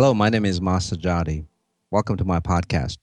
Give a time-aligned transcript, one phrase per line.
[0.00, 1.44] Hello, my name is Mas Sajady.
[1.90, 2.96] Welcome to my podcast,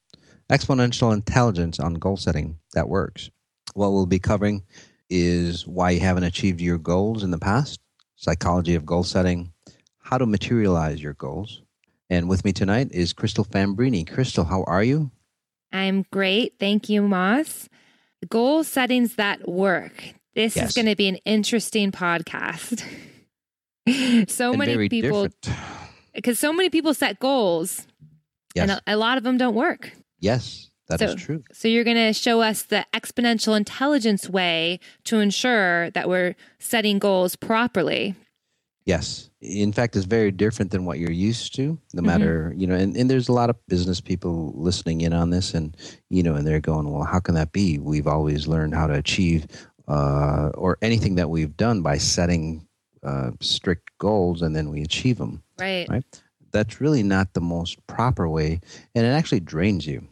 [0.49, 3.29] Exponential Intelligence on Goal Setting That Works.
[3.75, 4.63] What we'll be covering
[5.07, 7.79] is why you haven't achieved your goals in the past,
[8.15, 9.53] psychology of goal setting,
[9.99, 11.61] how to materialize your goals.
[12.09, 14.11] And with me tonight is Crystal Fambrini.
[14.11, 15.11] Crystal, how are you?
[15.71, 16.55] I'm great.
[16.59, 17.69] Thank you, Moss.
[18.27, 20.15] Goal settings that work.
[20.33, 20.69] This yes.
[20.69, 22.83] is going to be an interesting podcast.
[24.29, 25.27] so and many people,
[26.17, 27.85] because so many people set goals,
[28.55, 28.63] yes.
[28.63, 29.91] and a, a, lot of them don't work.
[30.19, 31.43] Yes, that so, is true.
[31.53, 36.97] So you're going to show us the exponential intelligence way to ensure that we're setting
[36.97, 38.15] goals properly.
[38.85, 39.29] Yes.
[39.41, 42.05] In fact, it's very different than what you're used to, no mm-hmm.
[42.05, 45.53] matter, you know, and, and there's a lot of business people listening in on this
[45.53, 45.77] and,
[46.09, 47.77] you know, and they're going, well, how can that be?
[47.77, 49.45] We've always learned how to achieve
[49.87, 52.66] uh, or anything that we've done by setting
[53.07, 55.41] uh, strict goals and then we achieve them.
[55.57, 55.87] Right.
[55.89, 56.03] Right.
[56.51, 58.59] That's really not the most proper way.
[58.95, 60.07] And it actually drains you.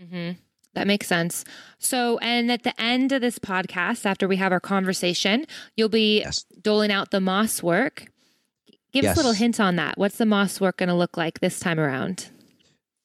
[0.00, 0.32] Mm-hmm.
[0.74, 1.44] That makes sense.
[1.78, 6.20] So, and at the end of this podcast, after we have our conversation, you'll be
[6.20, 6.44] yes.
[6.60, 8.06] doling out the Moss work.
[8.92, 9.12] Give yes.
[9.12, 9.96] us a little hint on that.
[9.96, 12.28] What's the Moss work going to look like this time around?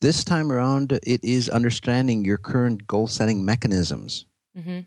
[0.02, 4.26] This time around, it is understanding your current goal setting mechanisms.
[4.58, 4.80] Mm-hmm.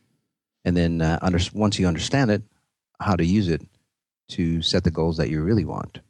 [0.64, 2.42] And then uh, under, once you understand it,
[3.00, 3.62] how to use it
[4.28, 6.00] to set the goals that you really want.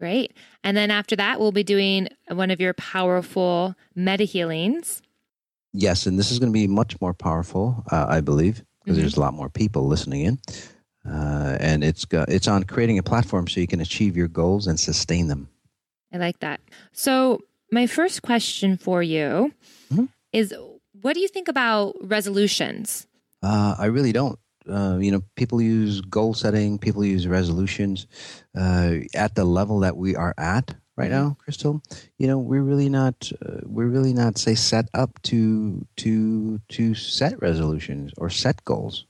[0.00, 0.32] Great.
[0.62, 5.02] And then after that, we'll be doing one of your powerful meta healings.
[5.72, 9.02] Yes, and this is going to be much more powerful, uh, I believe, because mm-hmm.
[9.02, 10.38] there's a lot more people listening in.
[11.08, 14.80] Uh, and it's it's on creating a platform so you can achieve your goals and
[14.80, 15.48] sustain them.
[16.12, 16.60] I like that.
[16.92, 19.52] So my first question for you
[19.92, 20.04] mm-hmm.
[20.32, 20.54] is,
[21.02, 23.06] what do you think about resolutions?
[23.42, 24.38] Uh, I really don't.
[24.68, 28.06] Uh, you know, people use goal setting, people use resolutions
[28.56, 31.28] uh, at the level that we are at right mm-hmm.
[31.28, 31.82] now, Crystal.
[32.18, 36.94] You know, we're really not, uh, we're really not say set up to to to
[36.94, 39.06] set resolutions or set goals.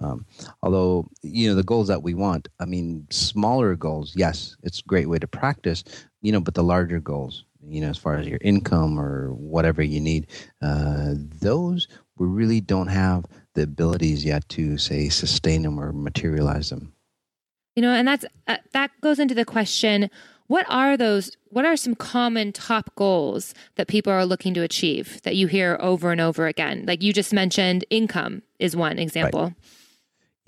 [0.00, 0.26] Um,
[0.62, 4.88] although you know the goals that we want, I mean, smaller goals, yes, it's a
[4.88, 5.84] great way to practice.
[6.22, 9.82] You know, but the larger goals, you know, as far as your income or whatever
[9.82, 10.26] you need,
[10.62, 11.86] uh, those
[12.18, 13.24] we really don't have
[13.58, 16.92] the abilities yet to say sustain them or materialize them.
[17.76, 20.10] You know, and that's uh, that goes into the question:
[20.46, 21.36] What are those?
[21.50, 25.76] What are some common top goals that people are looking to achieve that you hear
[25.80, 26.84] over and over again?
[26.86, 29.44] Like you just mentioned, income is one example.
[29.44, 29.54] Right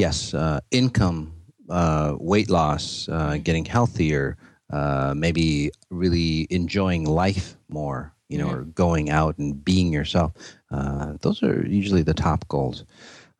[0.01, 1.35] yes, uh, income,
[1.69, 4.39] uh, weight loss, uh, getting healthier,
[4.73, 8.61] uh, maybe really enjoying life more, you know, mm-hmm.
[8.61, 10.33] or going out and being yourself.
[10.71, 12.85] Uh, those are usually the top goals.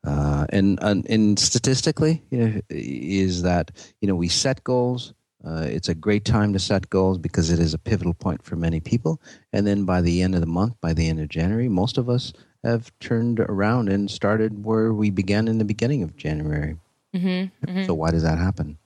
[0.05, 3.71] Uh, and, and, and statistically, you know, is that
[4.01, 5.15] you know we set goals.
[5.43, 8.57] Uh, it's a great time to set goals because it is a pivotal point for
[8.57, 9.21] many people.
[9.55, 12.11] And then by the end of the month, by the end of January, most of
[12.11, 16.77] us have turned around and started where we began in the beginning of January.
[17.15, 17.85] Mm-hmm, mm-hmm.
[17.85, 18.77] So, why does that happen?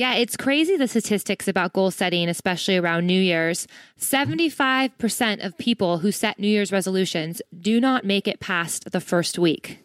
[0.00, 3.68] Yeah, it's crazy the statistics about goal setting, especially around New Year's.
[3.98, 9.38] 75% of people who set New Year's resolutions do not make it past the first
[9.38, 9.78] week.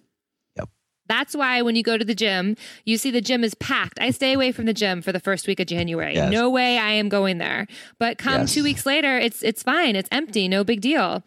[0.56, 0.70] Yep.
[1.08, 2.56] That's why when you go to the gym,
[2.86, 4.00] you see the gym is packed.
[4.00, 6.16] I stay away from the gym for the first week of January.
[6.16, 6.32] Yes.
[6.32, 7.68] No way I am going there.
[8.00, 8.54] But come yes.
[8.54, 9.98] 2 weeks later, it's it's fine.
[9.98, 11.26] It's empty, no big deal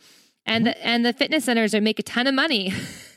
[0.48, 2.72] and the, and the fitness centers are make a ton of money.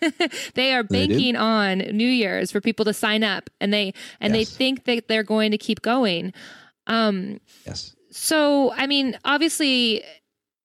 [0.56, 4.36] they are banking they on New Year's for people to sign up, and they and
[4.36, 4.50] yes.
[4.50, 6.34] they think that they're going to keep going.
[6.88, 7.96] Um, yes.
[8.12, 10.04] So I mean, obviously,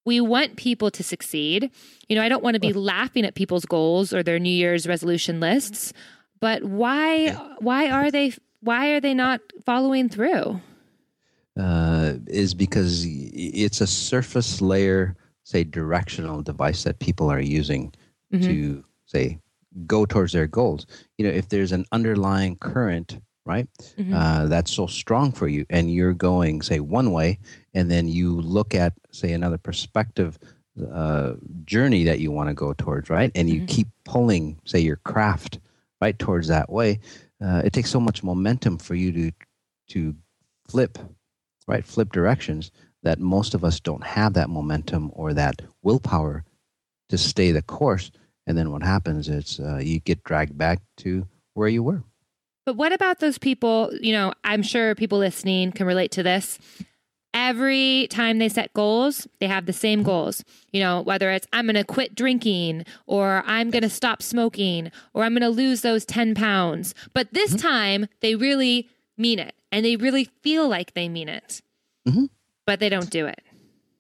[0.05, 1.71] we want people to succeed.
[2.09, 4.87] You know, I don't want to be laughing at people's goals or their New Year's
[4.87, 5.93] resolution lists,
[6.41, 7.55] but why yeah.
[7.61, 10.61] why are they why are they not following through?
[11.59, 15.17] Uh, is because it's a surface layer
[15.47, 17.95] say directional device that people are using
[18.35, 18.45] mm-hmm.
[18.45, 19.39] to say
[19.87, 24.13] go towards their goals you know if there's an underlying current right mm-hmm.
[24.13, 27.39] uh, that's so strong for you and you're going say one way
[27.75, 30.37] and then you look at say another perspective
[30.93, 31.35] uh,
[31.65, 33.67] journey that you want to go towards right and you mm-hmm.
[33.67, 35.61] keep pulling say your craft
[36.03, 36.99] right towards that way
[37.41, 39.31] uh, it takes so much momentum for you to
[39.87, 40.15] to
[40.69, 40.99] flip
[41.69, 42.73] right flip directions
[43.07, 46.43] that most of us don't have that momentum or that willpower
[47.09, 48.11] to stay the course.
[48.49, 52.03] And then what happens is uh, you get dragged back to where you were.
[52.65, 53.93] But what about those people?
[54.01, 56.59] You know, I'm sure people listening can relate to this.
[57.33, 60.43] Every time they set goals, they have the same goals.
[60.73, 64.91] You know, whether it's I'm going to quit drinking or I'm going to stop smoking
[65.15, 66.93] or I'm going to lose those 10 pounds.
[67.15, 67.69] But this mm-hmm.
[67.69, 71.63] time they really mean it and they really feel like they mean it.
[72.09, 72.25] Mm-hmm
[72.67, 73.41] but they don't do it.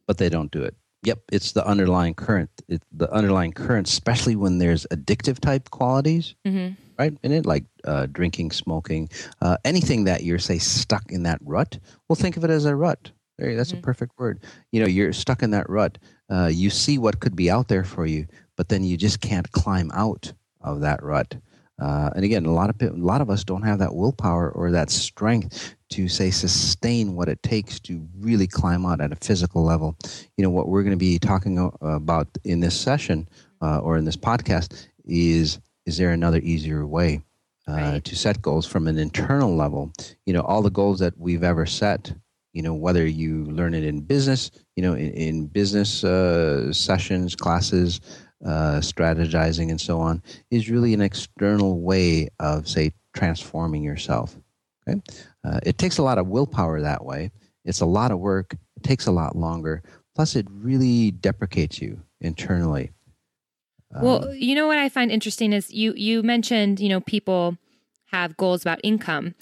[0.06, 0.74] but they don't do it.
[1.02, 2.50] Yep, it's the underlying current.
[2.68, 6.74] It, the underlying current, especially when there's addictive type qualities, mm-hmm.
[6.98, 7.16] right?
[7.22, 9.08] In it, like uh, drinking, smoking,
[9.40, 11.78] uh, anything that you're say stuck in that rut.
[12.08, 13.12] Well, think of it as a rut.
[13.38, 13.78] There, that's mm-hmm.
[13.78, 14.42] a perfect word.
[14.72, 15.98] You know, you're stuck in that rut.
[16.28, 18.26] Uh, you see what could be out there for you,
[18.56, 21.36] but then you just can't climb out of that rut.
[21.80, 24.70] Uh, and again, a lot of a lot of us don't have that willpower or
[24.70, 29.62] that strength to say sustain what it takes to really climb out at a physical
[29.62, 29.96] level.
[30.36, 33.28] You know what we're going to be talking about in this session
[33.62, 37.22] uh, or in this podcast is is there another easier way
[37.68, 38.04] uh, right.
[38.04, 39.92] to set goals from an internal level?
[40.24, 42.12] You know, all the goals that we've ever set.
[42.52, 47.36] You know, whether you learn it in business, you know, in, in business uh, sessions,
[47.36, 48.00] classes,
[48.46, 54.38] uh, strategizing, and so on, is really an external way of, say, transforming yourself.
[54.88, 55.00] Okay,
[55.44, 57.30] uh, it takes a lot of willpower that way.
[57.64, 58.54] It's a lot of work.
[58.76, 59.82] It takes a lot longer.
[60.14, 62.92] Plus, it really deprecates you internally.
[64.00, 67.58] well, um, you know what I find interesting is you you mentioned you know people
[68.06, 69.34] have goals about income.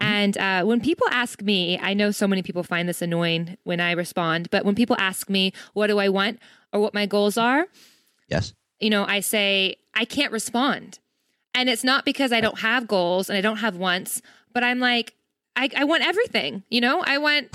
[0.00, 0.12] Mm-hmm.
[0.12, 3.80] And uh, when people ask me, I know so many people find this annoying when
[3.80, 6.40] I respond, but when people ask me, what do I want
[6.72, 7.66] or what my goals are?
[8.28, 8.52] Yes.
[8.80, 10.98] You know, I say, I can't respond.
[11.54, 14.22] And it's not because I don't have goals and I don't have wants,
[14.52, 15.14] but I'm like,
[15.56, 16.62] I, I want everything.
[16.70, 17.54] You know, I want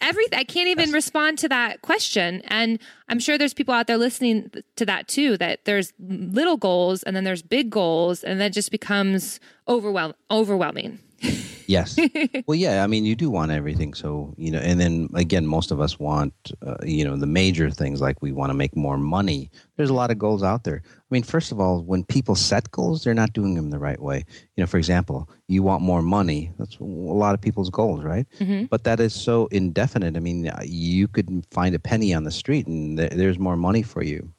[0.00, 0.38] everything.
[0.38, 2.42] I can't even respond to that question.
[2.46, 2.78] And
[3.08, 7.14] I'm sure there's people out there listening to that too, that there's little goals and
[7.14, 10.98] then there's big goals, and that just becomes overwhelm- overwhelming.
[11.66, 11.98] Yes.
[12.46, 12.82] well, yeah.
[12.82, 13.94] I mean, you do want everything.
[13.94, 16.32] So, you know, and then again, most of us want,
[16.66, 19.50] uh, you know, the major things like we want to make more money.
[19.76, 20.82] There's a lot of goals out there.
[20.84, 24.00] I mean, first of all, when people set goals, they're not doing them the right
[24.00, 24.24] way.
[24.56, 26.52] You know, for example, you want more money.
[26.58, 28.26] That's a lot of people's goals, right?
[28.38, 28.66] Mm-hmm.
[28.66, 30.16] But that is so indefinite.
[30.16, 33.82] I mean, you could find a penny on the street and th- there's more money
[33.82, 34.32] for you.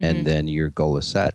[0.00, 0.26] And mm-hmm.
[0.26, 1.34] then your goal is set.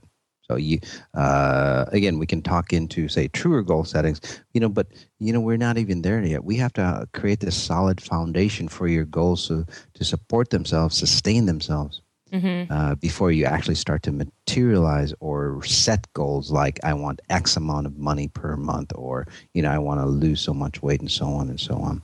[0.51, 0.79] So you,
[1.13, 4.19] uh, again, we can talk into say truer goal settings,
[4.53, 4.87] you know, but
[5.19, 6.43] you know we're not even there yet.
[6.43, 11.45] We have to create this solid foundation for your goals so, to support themselves, sustain
[11.45, 12.01] themselves.
[12.33, 12.71] Mm-hmm.
[12.71, 17.87] Uh, before you actually start to materialize or set goals like I want X amount
[17.87, 21.11] of money per month, or you know I want to lose so much weight, and
[21.11, 22.01] so on and so on.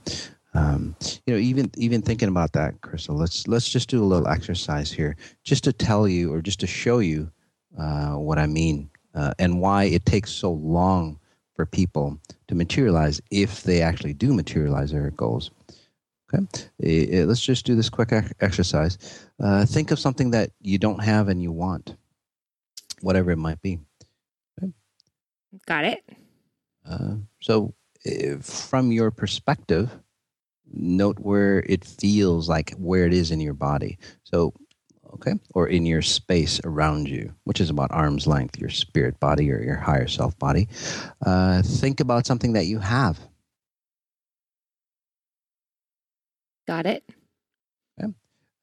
[0.54, 0.96] Um,
[1.26, 3.14] you know, even even thinking about that, Crystal.
[3.14, 6.66] Let's let's just do a little exercise here, just to tell you or just to
[6.66, 7.30] show you
[7.78, 11.18] uh, what I mean uh, and why it takes so long
[11.54, 15.50] for people to materialize if they actually do materialize their goals.
[16.32, 18.98] Okay, let's just do this quick exercise.
[19.40, 21.96] Uh, think of something that you don't have and you want,
[23.00, 23.78] whatever it might be.
[24.60, 24.72] Okay.
[25.66, 26.04] Got it.
[26.86, 27.72] Uh, so,
[28.42, 29.90] from your perspective,
[30.70, 33.98] note where it feels like where it is in your body.
[34.24, 34.52] So,
[35.14, 39.50] okay, or in your space around you, which is about arm's length, your spirit body
[39.50, 40.68] or your higher self body.
[41.24, 43.18] Uh, think about something that you have.
[46.66, 47.04] Got it.
[48.00, 48.12] Okay.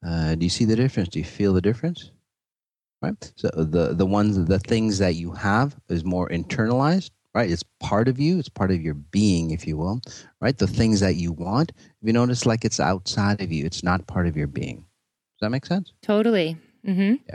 [0.06, 1.08] Uh, do you see the difference?
[1.08, 2.12] Do you feel the difference?
[3.02, 3.32] Right.
[3.36, 7.10] So the the ones the things that you have is more internalized.
[7.34, 7.50] Right.
[7.50, 8.38] It's part of you.
[8.38, 10.00] It's part of your being, if you will.
[10.40, 10.56] Right.
[10.56, 11.72] The things that you want.
[11.76, 13.66] If you notice, like it's outside of you.
[13.66, 14.86] It's not part of your being.
[15.36, 15.92] Does that make sense?
[16.02, 16.56] Totally.
[16.86, 17.16] Mm-hmm.
[17.28, 17.34] Yeah.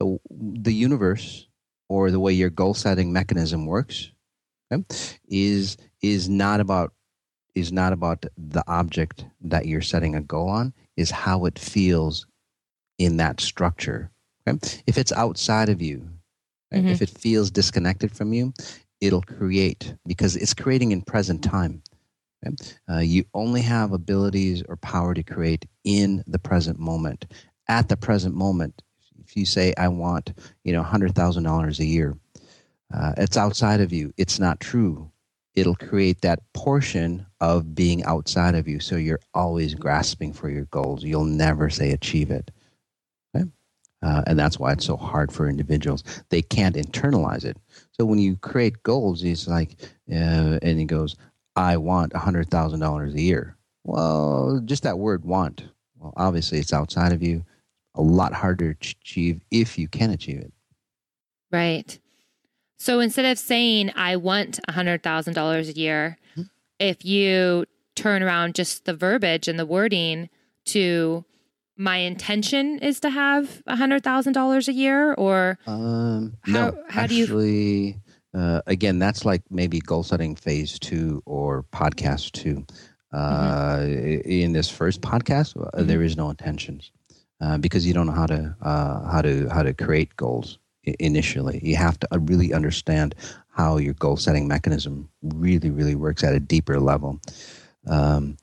[0.00, 1.46] So the universe,
[1.88, 4.10] or the way your goal setting mechanism works,
[4.72, 4.84] okay,
[5.28, 6.92] is is not about
[7.54, 10.74] is not about the object that you're setting a goal on.
[10.96, 12.26] Is how it feels
[12.98, 14.10] in that structure.
[14.48, 14.82] Okay?
[14.86, 16.08] If it's outside of you,
[16.72, 16.88] mm-hmm.
[16.88, 18.52] if it feels disconnected from you,
[19.00, 21.82] it'll create because it's creating in present time.
[22.90, 27.26] Uh, you only have abilities or power to create in the present moment.
[27.68, 28.82] At the present moment,
[29.24, 30.32] if you say, "I want,"
[30.64, 32.16] you know, hundred thousand dollars a year,
[32.92, 34.12] uh, it's outside of you.
[34.16, 35.10] It's not true.
[35.54, 38.80] It'll create that portion of being outside of you.
[38.80, 41.04] So you're always grasping for your goals.
[41.04, 42.50] You'll never say achieve it.
[43.34, 43.48] Okay?
[44.02, 46.02] Uh, and that's why it's so hard for individuals.
[46.28, 47.56] They can't internalize it.
[47.92, 49.76] So when you create goals, it's like,
[50.10, 51.16] uh, and he goes,
[51.56, 53.56] I want $100,000 a year.
[53.84, 55.64] Well, just that word want.
[55.98, 57.44] Well, obviously, it's outside of you.
[57.94, 60.52] A lot harder to achieve if you can achieve it.
[61.52, 61.98] Right.
[62.76, 66.42] So instead of saying, I want $100,000 a year, mm-hmm.
[66.80, 70.28] if you turn around just the verbiage and the wording
[70.66, 71.24] to
[71.76, 77.26] my intention is to have $100,000 a year or um, how, no, how actually,
[77.82, 77.94] do you
[78.34, 82.66] uh, again, that's like maybe goal setting phase two or podcast two.
[83.12, 84.28] uh, mm-hmm.
[84.28, 85.86] in this first podcast, uh, mm-hmm.
[85.86, 86.90] there is no intentions
[87.40, 90.58] uh, because you don't know how to uh, how to how to create goals
[90.98, 91.60] initially.
[91.62, 93.14] You have to uh, really understand
[93.50, 97.20] how your goal setting mechanism really really works at a deeper level
[97.86, 98.36] um,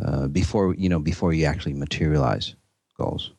[0.00, 2.54] uh, before you know before you actually materialize
[2.96, 3.32] goals.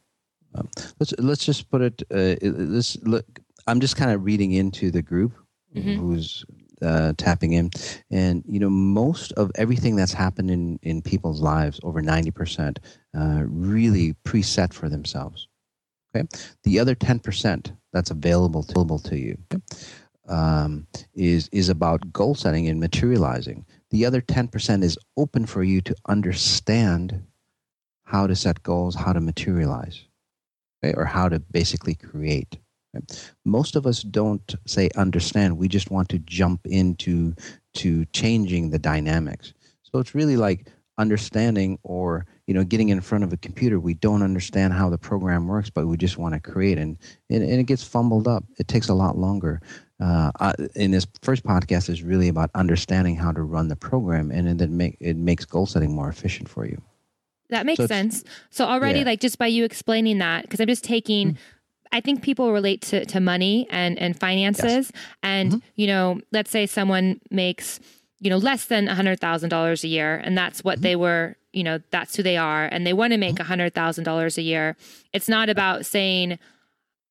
[0.53, 0.67] Um,
[1.00, 2.03] let's let's just put it.
[2.12, 3.25] let's look.
[3.67, 5.31] I'm just kind of reading into the group
[5.75, 6.00] mm-hmm.
[6.00, 6.46] who's
[6.82, 7.72] uh, tapping in.
[8.12, 12.77] And, you know, most of everything that's happened in, in people's lives, over 90%,
[13.17, 15.48] uh, really preset for themselves.
[16.15, 16.27] Okay.
[16.63, 19.38] The other 10% that's available to, available to you
[20.27, 23.65] um, is, is about goal setting and materializing.
[23.91, 27.24] The other 10% is open for you to understand
[28.03, 30.05] how to set goals, how to materialize,
[30.84, 30.94] okay?
[30.96, 32.58] or how to basically create.
[33.43, 35.57] Most of us don't say understand.
[35.57, 37.33] We just want to jump into
[37.75, 39.53] to changing the dynamics.
[39.83, 43.93] So it's really like understanding or you know getting in front of a computer we
[43.93, 46.97] don't understand how the program works but we just want to create and
[47.29, 49.61] and, and it gets fumbled up it takes a lot longer
[49.99, 54.31] uh, I, in this first podcast is really about understanding how to run the program
[54.31, 56.81] and then make it makes goal setting more efficient for you
[57.49, 59.05] that makes so sense so already yeah.
[59.05, 61.54] like just by you explaining that because i'm just taking mm-hmm
[61.95, 64.65] I think people relate to, to money and, and finances.
[64.65, 64.91] Yes.
[65.23, 65.67] And, mm-hmm.
[65.77, 67.79] you know, let's say someone makes,
[68.19, 70.83] you know, less than $100,000 a year, and that's what mm-hmm.
[70.83, 74.39] they were, you know, that's who they are, and they want to make $100,000 mm-hmm.
[74.41, 74.75] a year.
[75.13, 76.37] It's not about saying,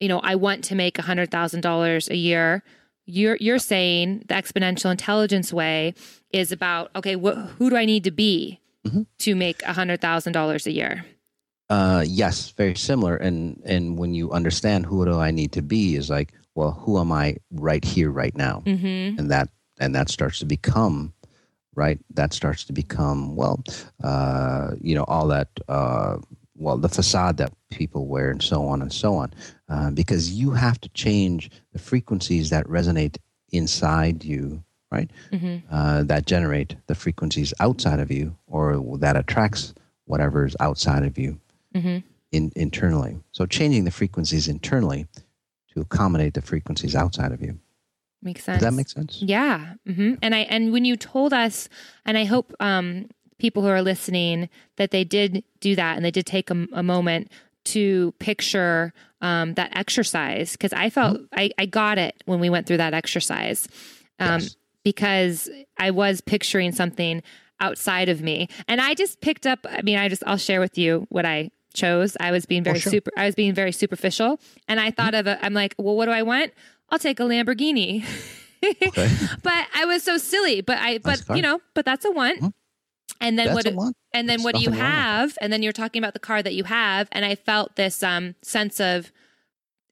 [0.01, 2.63] you know, I want to make $100,000 a year.
[3.07, 5.95] You're, you're saying the exponential intelligence way
[6.31, 9.05] is about, okay, wh- who do I need to be mm-hmm.
[9.21, 11.07] to make $100,000 a year?
[11.71, 13.17] Uh, yes, very similar.
[13.17, 16.99] And and when you understand who do I need to be, is like, well, who
[16.99, 19.19] am I right here, right now, mm-hmm.
[19.19, 21.13] and that and that starts to become
[21.75, 21.99] right.
[22.11, 23.63] That starts to become well,
[24.03, 25.49] uh, you know, all that.
[25.69, 26.19] Uh,
[26.57, 29.33] well, the facade that people wear, and so on and so on,
[29.69, 33.17] uh, because you have to change the frequencies that resonate
[33.51, 35.11] inside you, right?
[35.33, 35.67] Mm-hmm.
[35.75, 41.19] Uh, that generate the frequencies outside of you, or that attracts whatever is outside of
[41.19, 41.41] you
[41.75, 41.99] mm-hmm.
[42.33, 43.19] in, internally.
[43.33, 45.07] So changing the frequencies internally
[45.73, 47.59] to accommodate the frequencies outside of you.
[48.23, 48.61] Makes sense.
[48.61, 49.21] Does that make sense?
[49.21, 49.75] Yeah.
[49.87, 50.15] Mm-hmm.
[50.23, 51.69] And I and when you told us,
[52.07, 56.11] and I hope um, people who are listening that they did do that and they
[56.11, 57.31] did take a, a moment
[57.65, 61.39] to picture um, that exercise because I felt mm-hmm.
[61.39, 63.69] I, I got it when we went through that exercise
[64.19, 64.57] um, yes.
[64.83, 67.23] because I was picturing something
[67.61, 69.67] outside of me and I just picked up.
[69.69, 72.17] I mean, I just I'll share with you what I chose.
[72.21, 72.93] I was being oh, very oh, sure.
[72.93, 73.11] super.
[73.17, 75.45] I was being very superficial, and I thought of a.
[75.45, 76.53] I'm like, well, what do I want?
[76.91, 78.05] I'll take a Lamborghini.
[78.83, 79.11] okay.
[79.43, 80.61] But I was so silly.
[80.61, 80.99] But I.
[80.99, 81.61] But you know.
[81.75, 82.39] But that's a want.
[82.39, 82.49] Mm-hmm.
[83.21, 83.95] And then that's what?
[84.13, 85.37] And then There's what do you have?
[85.41, 88.35] And then you're talking about the car that you have, and I felt this um
[88.43, 89.13] sense of.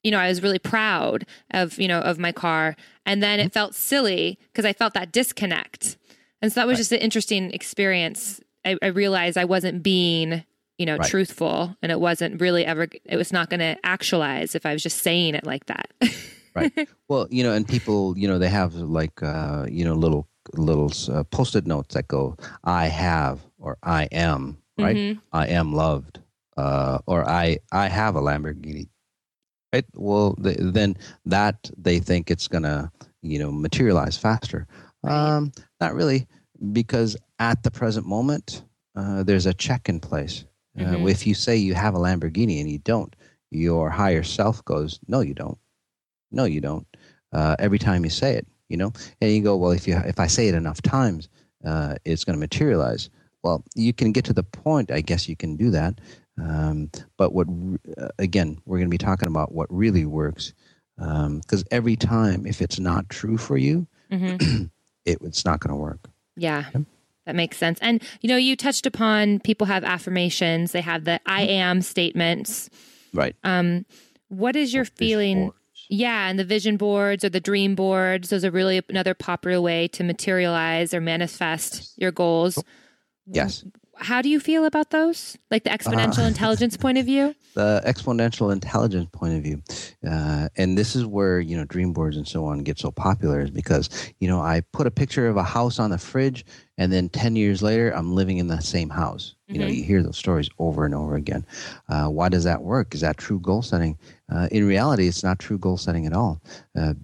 [0.03, 2.75] You know, I was really proud of you know of my car,
[3.05, 3.47] and then mm-hmm.
[3.47, 5.97] it felt silly because I felt that disconnect,
[6.41, 6.79] and so that was right.
[6.79, 8.41] just an interesting experience.
[8.65, 10.43] I, I realized I wasn't being
[10.77, 11.09] you know, right.
[11.09, 14.83] truthful and it wasn't really ever, it was not going to actualize if I was
[14.83, 15.91] just saying it like that.
[16.55, 16.71] right.
[17.09, 20.91] Well, you know, and people, you know, they have like, uh, you know, little, little
[21.11, 24.95] uh, post-it notes that go, I have, or I am, right?
[24.95, 25.19] Mm-hmm.
[25.31, 26.19] I am loved,
[26.57, 28.89] uh, or I, I have a Lamborghini.
[29.71, 29.85] Right.
[29.93, 34.67] Well, th- then that they think it's going to, you know, materialize faster.
[35.03, 35.13] Right.
[35.13, 36.27] Um, not really,
[36.71, 38.63] because at the present moment,
[38.95, 40.45] uh, there's a check in place
[40.77, 41.03] mm-hmm.
[41.03, 43.15] Uh, if you say you have a Lamborghini and you don't,
[43.51, 45.57] your higher self goes, "No, you don't.
[46.31, 46.87] No, you don't."
[47.31, 50.19] Uh, every time you say it, you know, and you go, "Well, if you if
[50.19, 51.29] I say it enough times,
[51.65, 53.09] uh, it's going to materialize."
[53.43, 54.89] Well, you can get to the point.
[54.89, 55.99] I guess you can do that.
[56.41, 57.47] Um, but what
[57.97, 60.53] uh, again, we're going to be talking about what really works
[60.97, 64.65] because um, every time, if it's not true for you, mm-hmm.
[65.05, 66.09] it, it's not going to work.
[66.35, 66.65] Yeah.
[66.69, 66.85] Okay?
[67.25, 67.79] That makes sense.
[67.81, 71.51] And you know, you touched upon people have affirmations, they have the I mm-hmm.
[71.51, 72.69] am statements.
[73.13, 73.35] Right.
[73.43, 73.85] Um
[74.29, 75.51] what is your feeling?
[75.89, 79.87] Yeah, and the vision boards or the dream boards, those are really another popular way
[79.89, 82.63] to materialize or manifest your goals.
[83.27, 83.63] Yes
[84.03, 85.37] how do you feel about those?
[85.49, 87.35] Like the exponential uh, intelligence point of view?
[87.53, 89.61] The exponential intelligence point of view.
[90.03, 93.41] Uh, and this is where, you know, dream boards and so on get so popular
[93.41, 96.45] is because, you know, I put a picture of a house on the fridge
[96.79, 99.35] and then 10 years later, I'm living in the same house.
[99.45, 99.61] You mm-hmm.
[99.61, 101.45] know, you hear those stories over and over again.
[101.87, 102.95] Uh, why does that work?
[102.95, 103.99] Is that true goal setting?
[104.33, 106.41] Uh, in reality, it's not true goal setting at all.
[106.75, 106.95] Uh,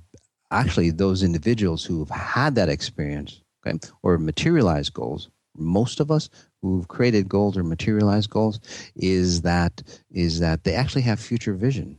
[0.49, 5.29] actually, those individuals who've had that experience okay, or materialized goals
[5.59, 6.29] most of us
[6.61, 8.59] who've created goals or materialized goals
[8.95, 11.97] is that is that they actually have future vision.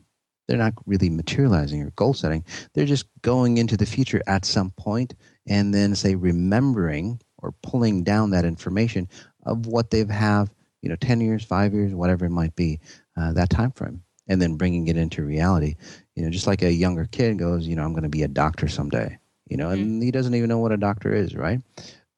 [0.48, 2.44] They're not really materializing or goal setting.
[2.74, 5.14] They're just going into the future at some point
[5.46, 9.08] and then say remembering or pulling down that information
[9.46, 10.50] of what they've have,
[10.82, 12.80] you know, 10 years, 5 years, whatever it might be,
[13.16, 15.74] uh, that time frame and then bringing it into reality.
[16.14, 18.28] You know, just like a younger kid goes, you know, I'm going to be a
[18.28, 20.02] doctor someday, you know, and mm-hmm.
[20.02, 21.60] he doesn't even know what a doctor is, right?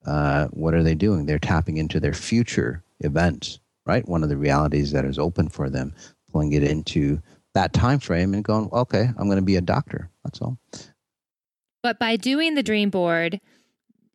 [0.05, 1.25] Uh, what are they doing?
[1.25, 4.07] They're tapping into their future events, right?
[4.07, 5.93] One of the realities that is open for them,
[6.31, 7.21] pulling it into
[7.53, 10.09] that time frame and going, okay, I'm going to be a doctor.
[10.23, 10.57] That's all.
[11.81, 13.39] But by doing the dream board,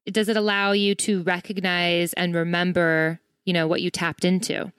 [0.07, 4.73] does it allow you to recognize and remember, you know, what you tapped into?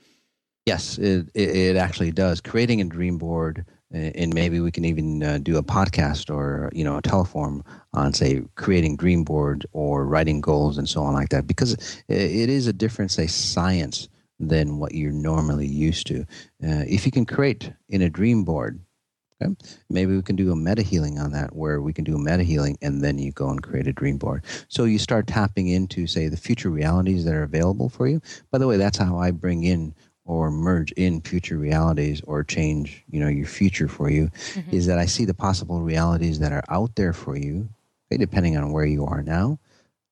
[0.66, 2.42] Yes, it, it, it actually does.
[2.42, 6.84] Creating a dream board and maybe we can even uh, do a podcast or you
[6.84, 11.29] know a teleform on say creating dream boards or writing goals and so on like
[11.29, 11.48] that.
[11.48, 11.74] Because
[12.08, 14.08] it is a different say science
[14.39, 16.22] than what you're normally used to.
[16.63, 18.79] Uh, if you can create in a dream board
[19.41, 19.53] okay,
[19.89, 22.43] maybe we can do a meta healing on that where we can do a meta
[22.43, 24.43] healing and then you go and create a dream board.
[24.67, 28.22] So you start tapping into say the future realities that are available for you.
[28.51, 29.96] By the way that's how i bring in
[30.29, 34.75] or merge in future realities or change you know your future for you mm-hmm.
[34.75, 37.67] is that i see the possible realities that are out there for you
[38.12, 39.57] okay, depending on where you are now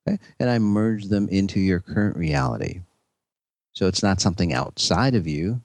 [0.07, 2.81] okay, and i merge them into your current reality.
[3.73, 5.61] So it's not something outside of you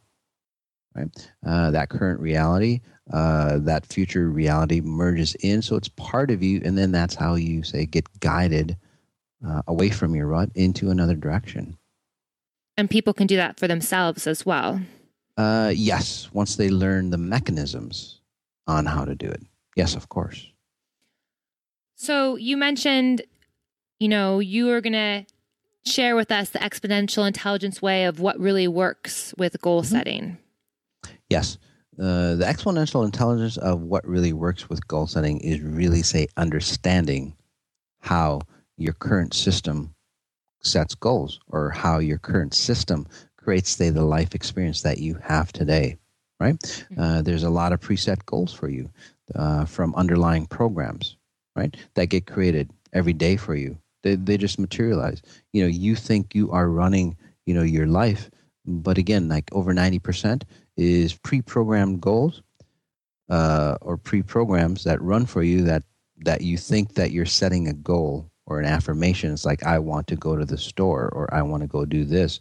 [0.94, 1.30] right?
[1.46, 6.60] Uh, that current reality uh, that future reality merges in so it's part of you
[6.62, 8.76] and then that's how you say get guided
[9.46, 11.78] uh, away from your rut into another direction
[12.76, 14.80] and people can do that for themselves as well.
[15.36, 18.20] Uh, yes, once they learn the mechanisms
[18.66, 19.42] on how to do it.
[19.76, 20.50] Yes, of course.
[21.94, 23.22] So you mentioned,
[23.98, 25.26] you know, you are going to
[25.84, 29.94] share with us the exponential intelligence way of what really works with goal mm-hmm.
[29.94, 30.38] setting.
[31.28, 31.58] Yes.
[31.98, 37.34] Uh, the exponential intelligence of what really works with goal setting is really, say, understanding
[38.00, 38.40] how
[38.76, 39.94] your current system
[40.62, 45.52] sets goals or how your current system creates say the life experience that you have
[45.52, 45.96] today
[46.42, 46.58] right?
[46.58, 47.00] Mm-hmm.
[47.00, 48.90] uh, there's a lot of preset goals for you
[49.34, 51.16] uh, from underlying programs
[51.54, 53.78] right that get created every day for you.
[54.02, 55.22] They, they just materialize.
[55.52, 58.30] You know you think you are running you know your life
[58.66, 60.42] but again like over 90%
[60.76, 62.42] is pre-programmed goals
[63.28, 65.84] uh, or pre-programs that run for you that
[66.24, 69.32] that you think that you're setting a goal or an affirmation.
[69.32, 72.04] It's like I want to go to the store, or I want to go do
[72.04, 72.40] this,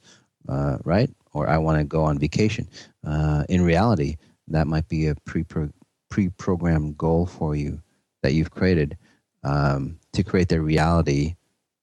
[0.49, 1.09] uh, right?
[1.33, 2.67] Or I want to go on vacation.
[3.05, 5.45] Uh, in reality, that might be a pre
[6.09, 7.81] pre programmed goal for you
[8.23, 8.97] that you've created
[9.43, 11.35] um, to create the reality.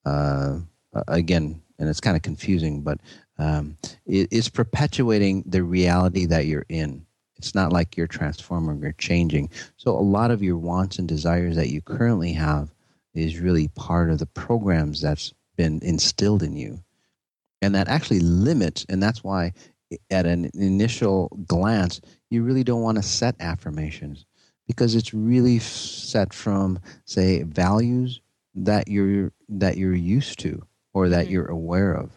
[0.04, 0.60] Uh,
[1.08, 2.98] again, and it's kind of confusing, but
[3.38, 3.76] um,
[4.06, 7.04] it, it's perpetuating the reality that you're in.
[7.36, 9.50] It's not like you're transforming or changing.
[9.76, 12.74] So a lot of your wants and desires that you currently have
[13.14, 16.82] is really part of the programs that's been instilled in you.
[17.60, 19.52] And that actually limits, and that's why
[20.10, 24.26] at an initial glance, you really don't want to set affirmations
[24.66, 28.20] because it's really set from, say, values
[28.54, 31.32] that you're that you're used to or that mm-hmm.
[31.32, 32.12] you're aware of,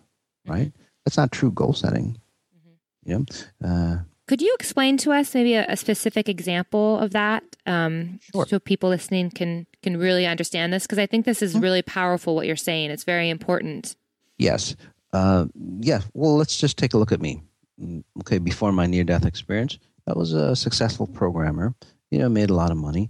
[0.45, 0.67] right?
[0.67, 0.83] Mm-hmm.
[1.05, 2.17] That's not true goal setting.
[2.57, 3.11] Mm-hmm.
[3.11, 3.25] You
[3.61, 3.97] know, uh,
[4.31, 8.47] could you explain to us maybe a, a specific example of that, um, sure.
[8.47, 10.83] so people listening can can really understand this?
[10.83, 11.63] Because I think this is mm-hmm.
[11.63, 12.33] really powerful.
[12.33, 13.97] What you're saying, it's very important.
[14.37, 14.77] Yes.
[15.11, 15.47] Uh,
[15.81, 15.99] yeah.
[16.13, 17.43] Well, let's just take a look at me.
[17.77, 21.75] Mm, okay, before my near death experience, I was a successful programmer.
[22.09, 23.09] You know, made a lot of money,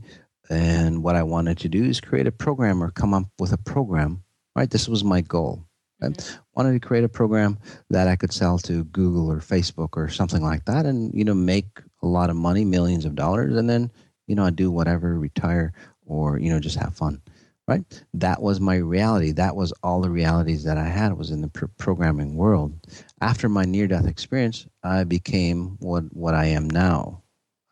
[0.49, 3.59] and what I wanted to do is create a program or come up with a
[3.59, 4.23] program.
[4.55, 4.71] Right.
[4.71, 5.67] This was my goal.
[6.01, 6.40] Mm-hmm.
[6.61, 7.57] Wanted to create a program
[7.89, 11.33] that I could sell to Google or Facebook or something like that, and you know
[11.33, 13.91] make a lot of money, millions of dollars, and then
[14.27, 15.73] you know I do whatever, retire,
[16.05, 17.19] or you know just have fun.
[17.67, 17.81] Right?
[18.13, 19.31] That was my reality.
[19.31, 22.73] That was all the realities that I had was in the pr- programming world.
[23.21, 27.23] After my near-death experience, I became what what I am now.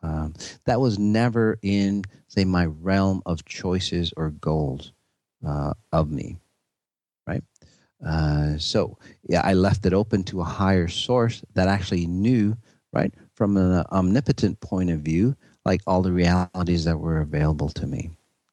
[0.02, 0.34] Um,
[0.66, 4.94] that was never in say my realm of choices or goals
[5.46, 6.38] uh, of me
[8.06, 12.56] uh, so yeah, I left it open to a higher source that actually knew,
[12.94, 15.36] right, from an omnipotent point of view,
[15.66, 18.10] like all the realities that were available to me.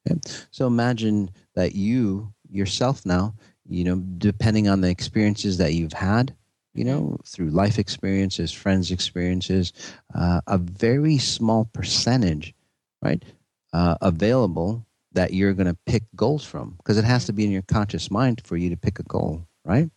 [0.08, 0.20] Okay?
[0.50, 3.34] So imagine that you yourself now,
[3.68, 6.34] you know, depending on the experiences that you've had,
[6.74, 7.22] you know, mm-hmm.
[7.24, 9.72] through life experiences, friends' experiences,
[10.14, 12.54] uh, a very small percentage,
[13.02, 13.24] right,
[13.72, 14.85] uh, available
[15.16, 18.10] that you're going to pick goals from because it has to be in your conscious
[18.10, 19.90] mind for you to pick a goal, right?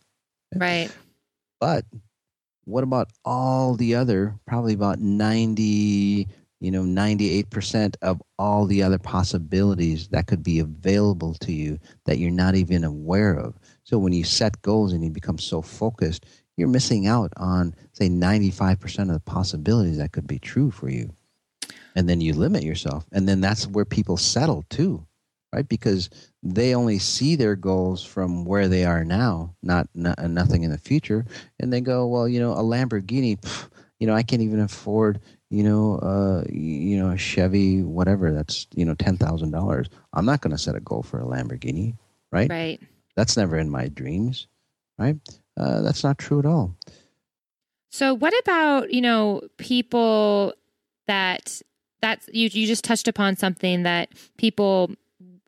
[0.56, 0.90] Right.
[1.60, 1.84] But
[2.64, 6.26] what about all the other, probably about 90,
[6.60, 12.16] you know, 98% of all the other possibilities that could be available to you that
[12.16, 13.58] you're not even aware of?
[13.84, 16.24] So when you set goals and you become so focused,
[16.56, 21.14] you're missing out on, say, 95% of the possibilities that could be true for you.
[21.94, 23.04] And then you limit yourself.
[23.12, 25.06] And then that's where people settle too
[25.52, 25.68] right?
[25.68, 26.10] Because
[26.42, 30.78] they only see their goals from where they are now, not, not nothing in the
[30.78, 31.24] future,
[31.58, 33.68] and they go, well, you know, a Lamborghini, pff,
[34.00, 38.32] you know, I can't even afford, you know, uh, you know, a Chevy, whatever.
[38.32, 39.88] That's you know, ten thousand dollars.
[40.14, 41.96] I'm not going to set a goal for a Lamborghini,
[42.32, 42.48] right?
[42.48, 42.80] Right.
[43.14, 44.46] That's never in my dreams,
[44.98, 45.16] right?
[45.58, 46.74] Uh, that's not true at all.
[47.90, 50.54] So, what about you know people
[51.06, 51.60] that
[52.00, 54.08] that's you you just touched upon something that
[54.38, 54.92] people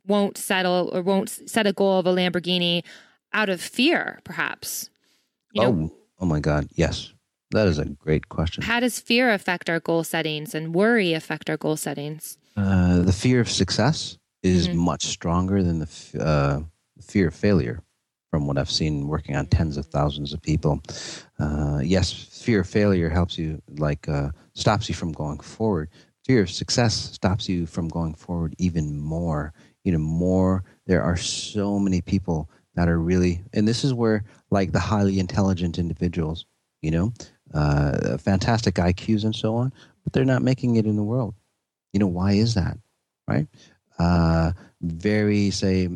[0.07, 2.83] won't settle or won't set a goal of a Lamborghini
[3.31, 4.89] out of fear, perhaps?
[5.53, 6.67] You know, oh, oh my God.
[6.75, 7.13] Yes.
[7.51, 8.63] That is a great question.
[8.63, 12.37] How does fear affect our goal settings and worry affect our goal settings?
[12.57, 14.79] Uh, the fear of success is mm-hmm.
[14.79, 16.61] much stronger than the uh,
[17.01, 17.83] fear of failure,
[18.31, 20.81] from what I've seen working on tens of thousands of people.
[21.39, 25.89] Uh, yes, fear of failure helps you, like, uh, stops you from going forward.
[26.25, 29.53] Fear of success stops you from going forward even more
[29.83, 30.63] you know more.
[30.85, 35.19] There are so many people that are really and this is where like the highly
[35.19, 36.45] intelligent individuals
[36.81, 37.13] you know
[37.53, 39.71] uh, fantastic iqs and so on
[40.03, 41.35] but they're not making it in the world.
[41.93, 42.77] You know why is that
[43.27, 43.47] right?
[43.99, 45.87] Uh, very say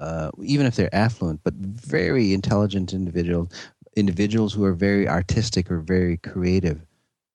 [0.00, 3.50] uh, even if they're affluent but very intelligent individuals
[3.96, 6.80] individuals who are very artistic or very creative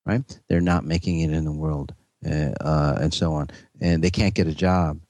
[0.06, 0.40] right?
[0.48, 1.94] They're not making it in the world
[2.26, 3.48] uh, uh and so on.
[3.80, 5.00] And they can't get a job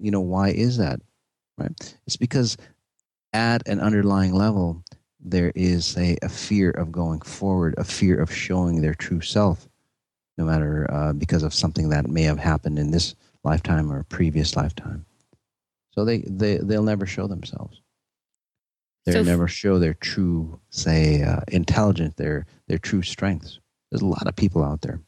[0.00, 1.00] you know, why is that?
[1.56, 1.96] Right?
[2.06, 2.56] It's because
[3.32, 4.82] at an underlying level,
[5.20, 9.68] there is a, a fear of going forward, a fear of showing their true self,
[10.36, 14.56] no matter uh, because of something that may have happened in this lifetime or previous
[14.56, 15.04] lifetime.
[15.92, 17.82] So they, they, they'll never show themselves.
[19.04, 23.58] They'll so, never show their true, say, uh, intelligence, their, their true strengths.
[23.90, 25.00] There's a lot of people out there.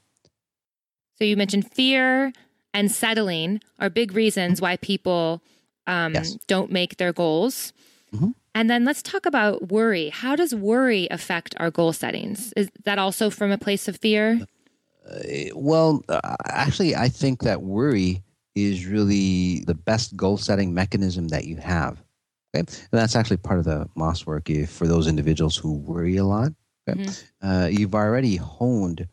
[1.17, 2.33] So you mentioned fear,
[2.73, 5.43] and settling are big reasons why people
[5.87, 6.35] um, yes.
[6.47, 7.73] don't make their goals.
[8.13, 8.31] Mm-hmm.
[8.55, 10.09] And then let's talk about worry.
[10.09, 12.53] How does worry affect our goal settings?
[12.57, 14.41] Is that also from a place of fear?
[15.09, 15.19] Uh,
[15.55, 18.23] well, uh, actually, I think that worry
[18.55, 22.03] is really the best goal setting mechanism that you have.
[22.55, 22.61] Okay?
[22.61, 26.25] And that's actually part of the Moss work if, for those individuals who worry a
[26.25, 26.53] lot.
[26.89, 27.01] Okay?
[27.01, 27.49] Mm-hmm.
[27.49, 29.07] Uh, you've already honed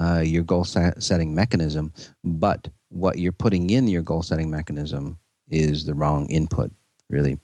[0.00, 1.92] uh, your goal setting mechanism,
[2.24, 6.70] but what you're putting in your goal setting mechanism is the wrong input
[7.08, 7.38] really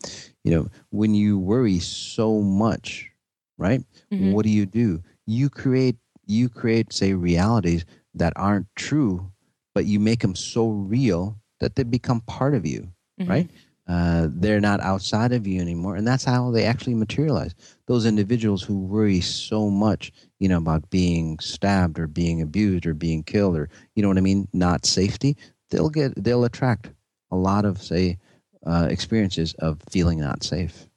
[0.45, 3.11] you know when you worry so much
[3.59, 3.83] right
[4.13, 4.33] mm-hmm.
[4.33, 9.31] what do you do you create you create say realities that aren't true
[9.75, 12.89] but you make them so real that they become part of you
[13.21, 13.31] mm-hmm.
[13.31, 13.51] right
[13.89, 17.55] uh, they're not outside of you anymore and that's how they actually materialize
[17.87, 22.95] those individuals who worry so much you know about being stabbed or being abused or
[22.95, 25.37] being killed or you know what i mean not safety
[25.71, 26.91] they'll get they'll attract
[27.31, 28.19] a lot of say
[28.67, 30.89] uh, experiences of feeling not safe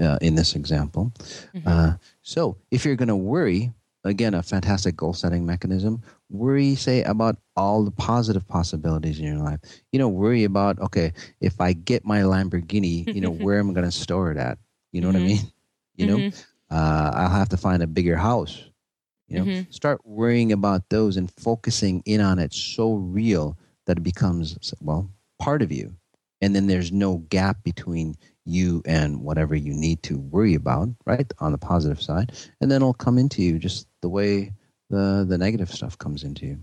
[0.00, 1.12] uh, in this example
[1.54, 1.68] mm-hmm.
[1.68, 3.70] uh, so if you're going to worry
[4.04, 9.36] again a fantastic goal setting mechanism worry say about all the positive possibilities in your
[9.36, 9.60] life
[9.92, 13.72] you know worry about okay if i get my lamborghini you know where am i
[13.74, 14.58] going to store it at
[14.92, 15.22] you know mm-hmm.
[15.22, 15.42] what i mm-hmm.
[15.44, 15.52] mean
[15.96, 16.49] you know mm-hmm.
[16.70, 18.70] Uh, i'll have to find a bigger house
[19.30, 19.44] you know?
[19.44, 19.70] Mm-hmm.
[19.70, 23.56] start worrying about those and focusing in on it so real
[23.86, 25.94] that it becomes well part of you.
[26.42, 31.30] And then there's no gap between you and whatever you need to worry about right
[31.38, 32.32] on the positive side.
[32.60, 34.52] And then it'll come into you just the way
[34.88, 36.58] the the negative stuff comes into you.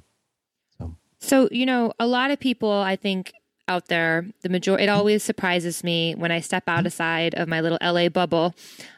[0.78, 3.34] So so you know a lot of people i think
[3.68, 7.78] out there the majority it always surprises me when i step outside of my little
[7.82, 8.54] la bubble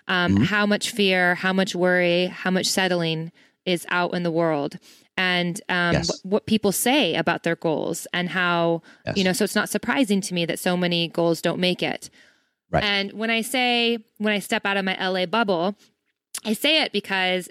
[0.08, 0.44] um, mm-hmm.
[0.44, 3.32] how much fear how much worry how much settling
[3.66, 4.78] is out in the world
[5.18, 6.08] and um, yes.
[6.08, 9.18] what, what, people say about their goals and how yes.
[9.18, 12.10] you know so it's not surprising to me that so many goals don't make it
[12.72, 12.84] right.
[12.84, 15.76] and when i say when i step out of my la bubble
[16.46, 17.50] i say it because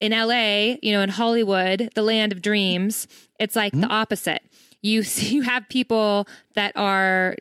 [0.00, 3.06] in la you know in hollywood the land of dreams
[3.38, 3.82] it's like mm-hmm.
[3.82, 4.42] the opposite
[4.84, 7.36] you see, you have people that are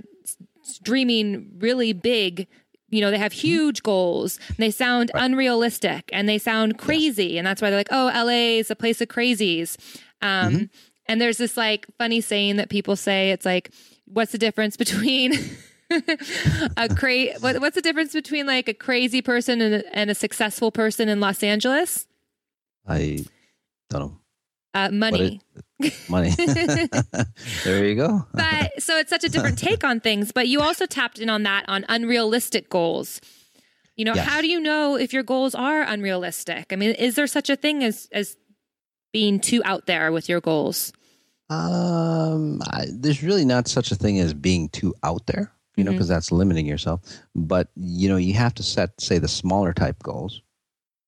[0.81, 2.47] dreaming really big
[2.89, 3.47] you know, they have mm-hmm.
[3.47, 4.39] huge goals.
[4.59, 5.23] they sound right.
[5.23, 7.25] unrealistic and they sound crazy.
[7.25, 7.39] Yes.
[7.39, 9.77] And that's why they're like, oh, LA is a place of crazies.
[10.21, 10.63] Um, mm-hmm.
[11.07, 13.71] And there's this like funny saying that people say it's like,
[14.05, 15.33] what's the difference between
[16.77, 20.15] a cra- what, what's the difference between like a crazy person and a, and a
[20.15, 22.05] successful person in Los Angeles?
[22.87, 23.25] I
[23.89, 24.19] don't know.
[24.75, 25.41] Uh, money.
[25.55, 25.65] It,
[26.09, 26.29] money.
[27.63, 28.25] there you go.
[28.33, 30.31] but so it's such a different take on things.
[30.31, 33.21] But you also tapped in on that on unrealistic goals.
[33.95, 34.27] You know, yes.
[34.27, 36.73] how do you know if your goals are unrealistic?
[36.73, 38.37] I mean, is there such a thing as as
[39.11, 40.91] being too out there with your goals?
[41.49, 45.91] Um, I, there's really not such a thing as being too out there, you know,
[45.91, 46.15] because mm-hmm.
[46.15, 47.01] that's limiting yourself.
[47.35, 50.41] But you know, you have to set, say, the smaller type goals.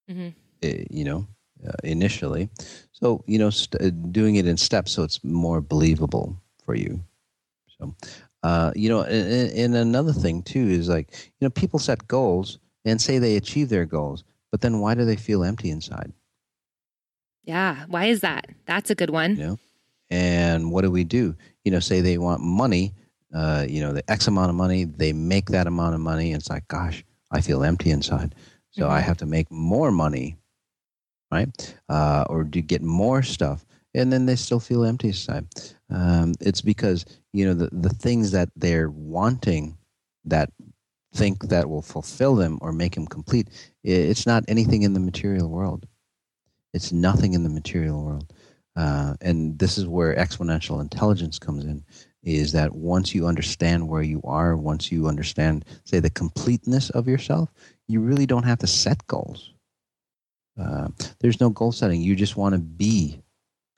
[0.09, 0.27] Mm-hmm.
[0.63, 1.27] Uh, you know,
[1.67, 2.49] uh, initially,
[2.95, 7.03] so you know, st- uh, doing it in steps so it's more believable for you.
[7.77, 7.93] So,
[8.41, 12.57] uh, you know, and, and another thing too is like, you know, people set goals
[12.85, 16.13] and say they achieve their goals, but then why do they feel empty inside?
[17.43, 17.85] Yeah.
[17.89, 18.47] Why is that?
[18.65, 19.35] That's a good one.
[19.35, 19.59] You know?
[20.09, 21.35] And what do we do?
[21.65, 22.93] You know, say they want money,
[23.33, 26.31] uh, you know, the X amount of money, they make that amount of money.
[26.31, 28.35] And it's like, gosh, I feel empty inside.
[28.69, 28.93] So mm-hmm.
[28.93, 30.37] I have to make more money,
[31.35, 31.79] right?
[31.89, 33.65] Uh, or to get more stuff.
[33.93, 35.45] And then they still feel empty inside.
[35.89, 39.77] Um, it's because, you know, the, the things that they're wanting
[40.25, 40.49] that
[41.13, 43.47] think that will fulfill them or make them complete,
[43.83, 45.87] it's not anything in the material world.
[46.73, 48.33] It's nothing in the material world.
[48.75, 51.81] Uh, and this is where exponential intelligence comes in
[52.23, 57.07] is that once you understand where you are, once you understand, say, the completeness of
[57.07, 57.53] yourself,
[57.87, 59.53] you really don't have to set goals.
[60.59, 60.87] Uh,
[61.19, 62.01] there's no goal setting.
[62.01, 63.21] You just want to be.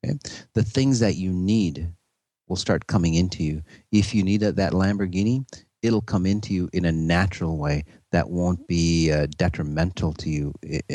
[0.06, 0.18] Okay?
[0.54, 1.92] The things that you need
[2.48, 3.64] will start coming into you.
[3.92, 5.46] If you need a, that Lamborghini,
[5.82, 10.54] it'll come into you in a natural way that won't be uh, detrimental to you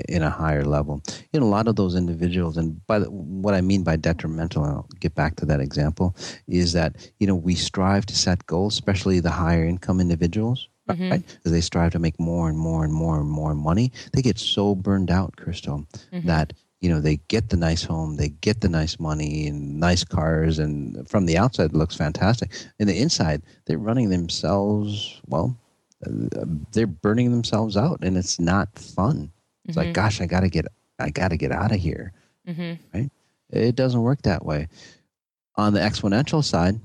[0.08, 1.02] in a higher level.
[1.32, 4.64] You know, a lot of those individuals, and by the, what I mean by detrimental,
[4.64, 6.16] I'll get back to that example,
[6.48, 10.68] is that you know we strive to set goals, especially the higher income individuals.
[10.88, 11.10] Mm-hmm.
[11.10, 11.38] Right?
[11.44, 14.38] As they strive to make more and more and more and more money, they get
[14.38, 16.26] so burned out, Crystal, mm-hmm.
[16.26, 20.04] that you know they get the nice home they get the nice money and nice
[20.04, 25.56] cars and from the outside it looks fantastic In the inside they're running themselves well
[26.04, 29.30] uh, they're burning themselves out and it's not fun
[29.64, 29.86] it's mm-hmm.
[29.86, 30.66] like gosh i gotta get
[30.98, 32.12] i gotta get out of here
[32.46, 32.74] mm-hmm.
[32.92, 33.10] right
[33.50, 34.68] it doesn't work that way
[35.56, 36.80] on the exponential side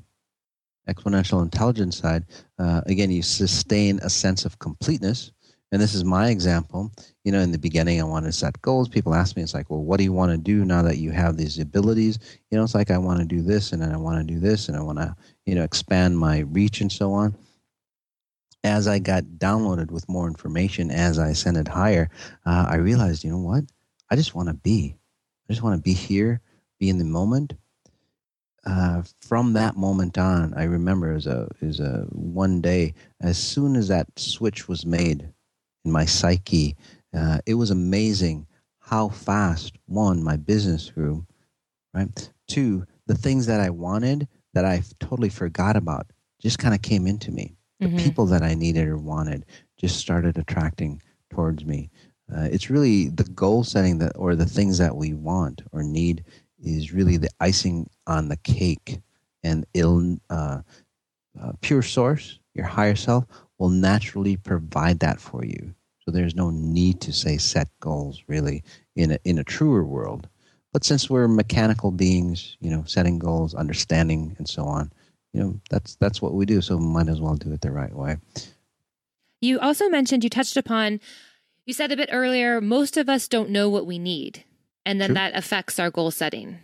[0.87, 2.25] exponential intelligence side
[2.59, 5.31] uh, again you sustain a sense of completeness.
[5.73, 6.93] And this is my example.
[7.25, 8.87] You know in the beginning i wanted to set goals.
[8.87, 11.11] People ask me it's like well what do you want to do now that you
[11.11, 12.19] have these abilities?
[12.49, 14.39] You know it's like i want to do this and then i want to do
[14.39, 17.35] this and i want to you know expand my reach and so on.
[18.63, 22.09] As i got downloaded with more information as i ascended higher
[22.45, 23.65] uh, i realized you know what?
[24.09, 24.95] I just want to be.
[25.49, 26.41] I just want to be here
[26.79, 27.53] be in the moment
[28.67, 33.77] uh, from that moment on, I remember as a as a one day, as soon
[33.77, 35.29] as that switch was made
[35.85, 36.75] in my psyche.
[37.15, 38.45] Uh, it was amazing
[38.79, 41.25] how fast one my business grew,
[41.93, 42.29] right?
[42.47, 47.07] Two, the things that I wanted that I totally forgot about just kind of came
[47.07, 47.55] into me.
[47.79, 47.97] The mm-hmm.
[47.97, 49.45] people that I needed or wanted
[49.77, 51.89] just started attracting towards me.
[52.35, 56.25] Uh, it's really the goal setting that, or the things that we want or need,
[56.61, 58.99] is really the icing on the cake.
[59.43, 60.61] And it'll, uh,
[61.39, 63.25] uh, pure source, your higher self,
[63.57, 65.73] will naturally provide that for you.
[65.99, 68.63] So there's no need to say set goals really
[68.95, 70.27] in a, in a truer world.
[70.73, 74.91] But since we're mechanical beings, you know, setting goals, understanding, and so on,
[75.33, 76.61] you know, that's that's what we do.
[76.61, 78.17] So might as well do it the right way.
[79.41, 80.99] You also mentioned you touched upon.
[81.65, 82.61] You said a bit earlier.
[82.61, 84.43] Most of us don't know what we need,
[84.87, 85.15] and then True.
[85.15, 86.59] that affects our goal setting.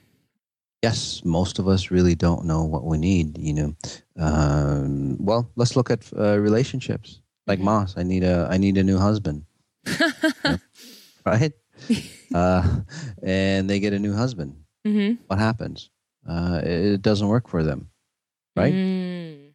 [0.81, 3.37] Yes, most of us really don't know what we need.
[3.37, 3.75] You know,
[4.17, 7.65] um, well, let's look at uh, relationships like mm-hmm.
[7.65, 7.95] Moss.
[7.97, 9.43] I need a I need a new husband,
[11.25, 11.53] right?
[12.33, 12.79] Uh,
[13.21, 14.55] and they get a new husband.
[14.87, 15.21] Mm-hmm.
[15.27, 15.89] What happens?
[16.27, 17.89] Uh, it doesn't work for them,
[18.55, 18.73] right?
[18.73, 19.53] Mm.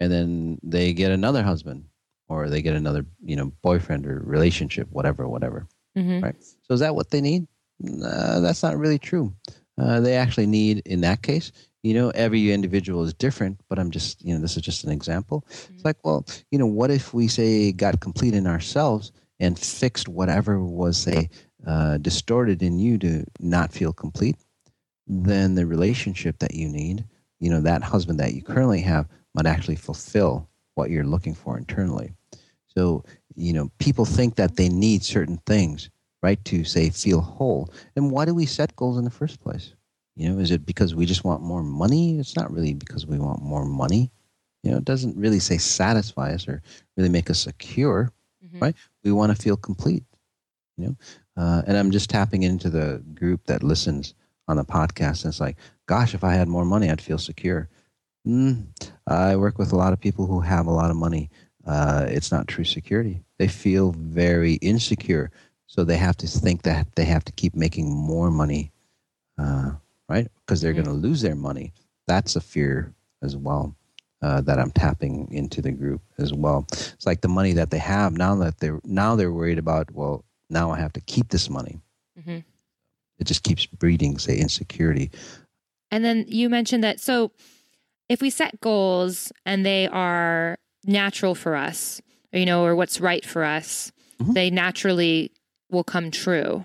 [0.00, 1.84] And then they get another husband,
[2.28, 5.66] or they get another you know boyfriend or relationship, whatever, whatever.
[5.96, 6.24] Mm-hmm.
[6.24, 6.36] Right?
[6.40, 7.46] So is that what they need?
[7.80, 9.34] That's not really true.
[9.78, 11.50] Uh, they actually need, in that case,
[11.82, 14.90] you know every individual is different but i'm just you know this is just an
[14.90, 15.74] example mm-hmm.
[15.74, 20.08] it's like well you know what if we say got complete in ourselves and fixed
[20.08, 21.28] whatever was say
[21.66, 24.36] uh, distorted in you to not feel complete
[25.06, 27.04] then the relationship that you need
[27.40, 31.58] you know that husband that you currently have might actually fulfill what you're looking for
[31.58, 32.12] internally
[32.66, 33.04] so
[33.34, 35.90] you know people think that they need certain things
[36.22, 39.74] right to say feel whole and why do we set goals in the first place
[40.14, 42.18] you know, is it because we just want more money?
[42.18, 44.10] It's not really because we want more money.
[44.62, 46.62] You know, it doesn't really say satisfy us or
[46.96, 48.12] really make us secure,
[48.44, 48.58] mm-hmm.
[48.58, 48.76] right?
[49.04, 50.04] We want to feel complete.
[50.76, 50.96] You know,
[51.36, 54.14] uh, and I'm just tapping into the group that listens
[54.48, 55.24] on the podcast.
[55.24, 55.56] And it's like,
[55.86, 57.68] gosh, if I had more money, I'd feel secure.
[58.26, 58.66] Mm,
[59.06, 61.30] I work with a lot of people who have a lot of money.
[61.66, 63.22] Uh, it's not true security.
[63.38, 65.30] They feel very insecure,
[65.72, 68.70] so they have to think that they have to keep making more money,
[69.38, 69.70] uh,
[70.06, 70.28] right?
[70.44, 70.84] Because they're mm-hmm.
[70.84, 71.72] going to lose their money.
[72.06, 73.74] That's a fear as well.
[74.20, 76.66] Uh, that I'm tapping into the group as well.
[76.70, 79.90] It's like the money that they have now that they're now they're worried about.
[79.90, 81.80] Well, now I have to keep this money.
[82.20, 82.40] Mm-hmm.
[83.18, 85.10] It just keeps breeding, say, insecurity.
[85.90, 87.32] And then you mentioned that so
[88.10, 93.00] if we set goals and they are natural for us, or, you know, or what's
[93.00, 94.34] right for us, mm-hmm.
[94.34, 95.32] they naturally
[95.72, 96.64] will come true.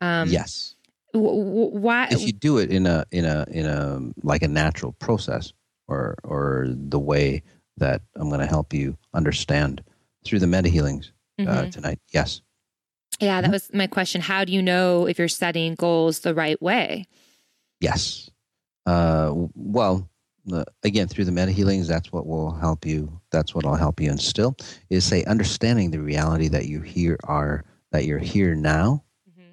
[0.00, 0.74] Um, yes.
[1.14, 2.08] W- why?
[2.10, 5.52] If you do it in a in a in a like a natural process,
[5.86, 7.42] or or the way
[7.76, 9.82] that I'm going to help you understand
[10.24, 11.50] through the meta healings uh, mm-hmm.
[11.50, 12.40] uh, tonight, yes.
[13.20, 13.52] Yeah, that mm-hmm.
[13.52, 14.20] was my question.
[14.20, 17.06] How do you know if you're setting goals the right way?
[17.80, 18.30] Yes.
[18.86, 20.08] Uh, well,
[20.82, 24.10] again through the meta healings that's what will help you that's what i'll help you
[24.10, 24.56] instill
[24.90, 29.50] is say understanding the reality that you here are that you're here now mm-hmm.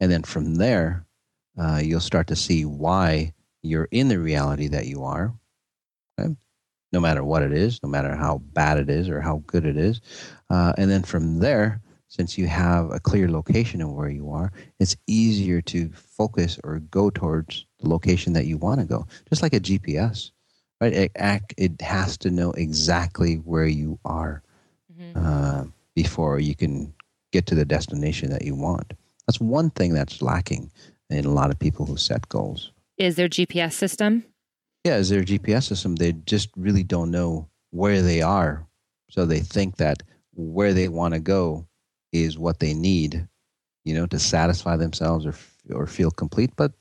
[0.00, 1.06] and then from there
[1.58, 5.34] uh, you'll start to see why you're in the reality that you are
[6.18, 6.34] okay?
[6.92, 9.76] no matter what it is no matter how bad it is or how good it
[9.76, 10.00] is
[10.50, 14.52] uh, and then from there since you have a clear location of where you are,
[14.80, 19.06] it's easier to focus or go towards the location that you want to go.
[19.28, 20.32] Just like a GPS,
[20.80, 20.92] right?
[20.92, 21.12] It,
[21.56, 24.42] it has to know exactly where you are
[24.92, 25.24] mm-hmm.
[25.24, 26.92] uh, before you can
[27.32, 28.92] get to the destination that you want.
[29.26, 30.70] That's one thing that's lacking
[31.08, 32.72] in a lot of people who set goals.
[32.98, 34.24] Is there GPS system?
[34.84, 35.96] Yeah, is there a GPS system?
[35.96, 38.66] They just really don't know where they are.
[39.10, 40.02] So they think that
[40.34, 41.66] where they want to go
[42.12, 43.26] is what they need,
[43.84, 45.34] you know, to satisfy themselves or
[45.72, 46.50] or feel complete.
[46.56, 46.72] But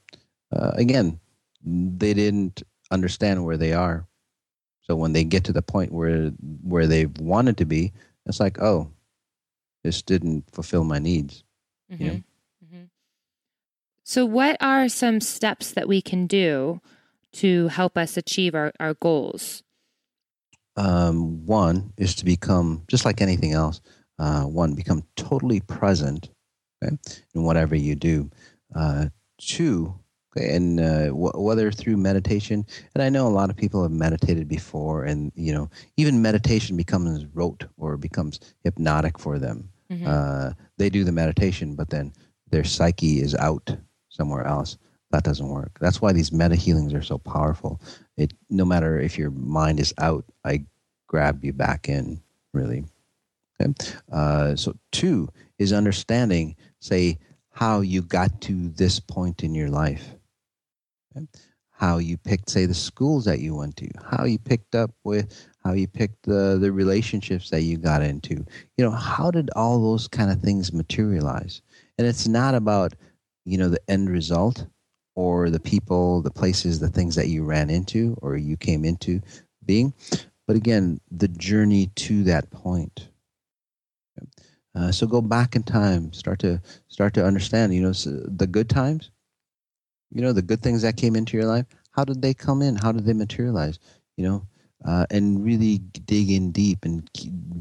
[0.52, 1.20] uh, again,
[1.64, 4.08] they didn't understand where they are.
[4.82, 6.30] So when they get to the point where
[6.64, 7.92] where they wanted to be,
[8.26, 8.92] it's like, oh,
[9.84, 11.44] this didn't fulfill my needs.
[11.92, 12.04] Mm-hmm.
[12.04, 12.24] You know?
[12.66, 12.84] mm-hmm.
[14.04, 16.82] So, what are some steps that we can do
[17.34, 19.64] to help us achieve our, our goals?
[20.76, 23.82] Um, one is to become just like anything else
[24.20, 26.30] uh, one, become totally present
[26.84, 26.98] okay,
[27.34, 28.30] in whatever you do.
[28.76, 29.08] Uh,
[29.40, 29.98] two,
[30.32, 33.92] okay, and uh, w- whether through meditation, and I know a lot of people have
[33.92, 39.70] meditated before, and you know, even meditation becomes rote or becomes hypnotic for them.
[39.92, 40.06] Mm-hmm.
[40.08, 42.14] Uh, they do the meditation, but then
[42.52, 43.76] their psyche is out
[44.10, 44.78] somewhere else.
[45.12, 45.78] That doesn't work.
[45.80, 47.82] That's why these meta healings are so powerful.
[48.18, 50.66] It no matter if your mind is out, I
[51.08, 52.22] grab you back in.
[52.54, 52.86] Really.
[53.62, 53.74] Okay?
[54.12, 57.18] Uh, so, two is understanding, say,
[57.50, 60.16] how you got to this point in your life.
[61.72, 65.48] How you picked, say, the schools that you went to, how you picked up with,
[65.64, 68.46] how you picked the, the relationships that you got into.
[68.78, 71.62] You know, how did all those kind of things materialize?
[71.98, 72.96] And it's not about,
[73.46, 74.68] you know, the end result
[75.16, 79.22] or the people, the places, the things that you ran into or you came into
[79.66, 79.94] being,
[80.48, 83.10] but again, the journey to that point.
[84.74, 87.74] Uh, so go back in time, start to start to understand.
[87.74, 89.12] You know, the good times.
[90.12, 91.66] You know, the good things that came into your life.
[91.92, 92.76] How did they come in?
[92.76, 93.80] How did they materialize?
[94.18, 94.48] You know,
[94.86, 97.10] uh, and really dig in deep and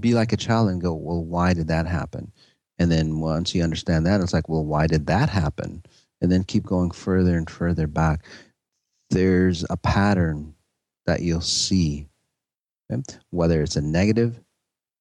[0.01, 2.33] be like a child and go, well, why did that happen?
[2.79, 5.83] And then once you understand that, it's like, well, why did that happen?
[6.21, 8.25] And then keep going further and further back.
[9.11, 10.55] There's a pattern
[11.07, 12.09] that you'll see,
[12.93, 13.03] okay?
[13.31, 14.39] whether it's a negative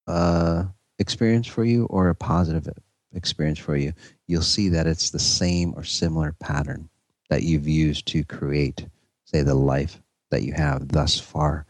[0.07, 0.63] uh,
[0.99, 2.67] experience for you or a positive
[3.13, 3.93] experience for you,
[4.27, 6.89] you'll see that it's the same or similar pattern
[7.29, 8.85] that you've used to create,
[9.25, 10.01] say, the life
[10.31, 11.65] that you have thus far.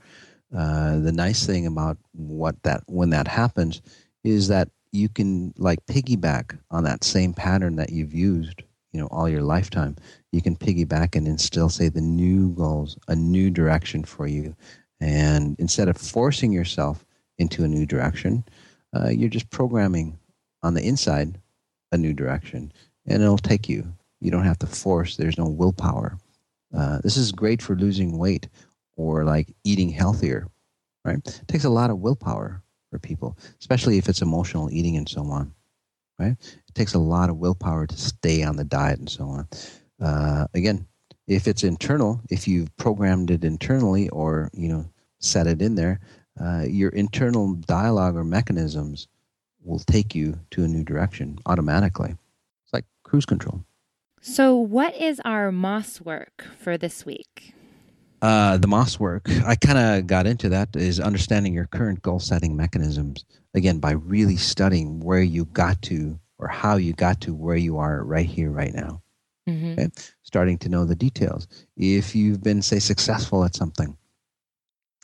[0.56, 3.82] Uh, the nice thing about what that when that happens
[4.24, 9.08] is that you can like piggyback on that same pattern that you've used you know
[9.08, 9.94] all your lifetime
[10.32, 14.56] you can piggyback and instill say the new goals a new direction for you
[15.02, 17.06] and instead of forcing yourself
[17.38, 18.46] into a new direction
[18.96, 20.18] uh, you're just programming
[20.64, 21.38] on the inside
[21.92, 22.72] a new direction,
[23.06, 23.94] and it'll take you.
[24.20, 25.16] You don't have to force.
[25.16, 26.18] There's no willpower.
[26.76, 28.50] Uh, this is great for losing weight
[28.96, 30.48] or like eating healthier,
[31.06, 31.26] right?
[31.26, 35.22] It takes a lot of willpower for people, especially if it's emotional eating and so
[35.24, 35.54] on,
[36.20, 36.36] right?
[36.42, 39.48] It takes a lot of willpower to stay on the diet and so on.
[40.02, 40.88] Uh, again,
[41.28, 44.86] if it's internal, if you've programmed it internally or you know
[45.20, 46.00] set it in there,
[46.40, 49.08] uh, your internal dialogue or mechanisms
[49.64, 52.12] will take you to a new direction automatically.
[52.64, 53.64] It's like cruise control.
[54.28, 57.54] So, what is our Moss work for this week?
[58.22, 62.20] Uh, the Moss work, I kind of got into that, is understanding your current goal
[62.20, 63.24] setting mechanisms.
[63.54, 67.78] Again, by really studying where you got to or how you got to where you
[67.78, 69.02] are right here, right now.
[69.48, 69.72] Mm-hmm.
[69.80, 69.90] Okay?
[70.24, 71.48] Starting to know the details.
[71.78, 73.96] If you've been, say, successful at something,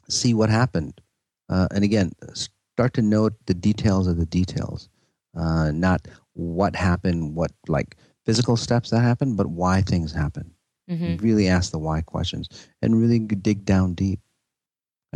[0.09, 0.99] see what happened.
[1.47, 4.89] Uh, and again, start to note the details of the details,
[5.33, 7.95] uh, not what happened, what like
[8.25, 10.51] physical steps that happen, but why things happen.
[10.89, 11.23] Mm-hmm.
[11.23, 12.49] Really ask the why questions
[12.81, 14.19] and really dig down deep.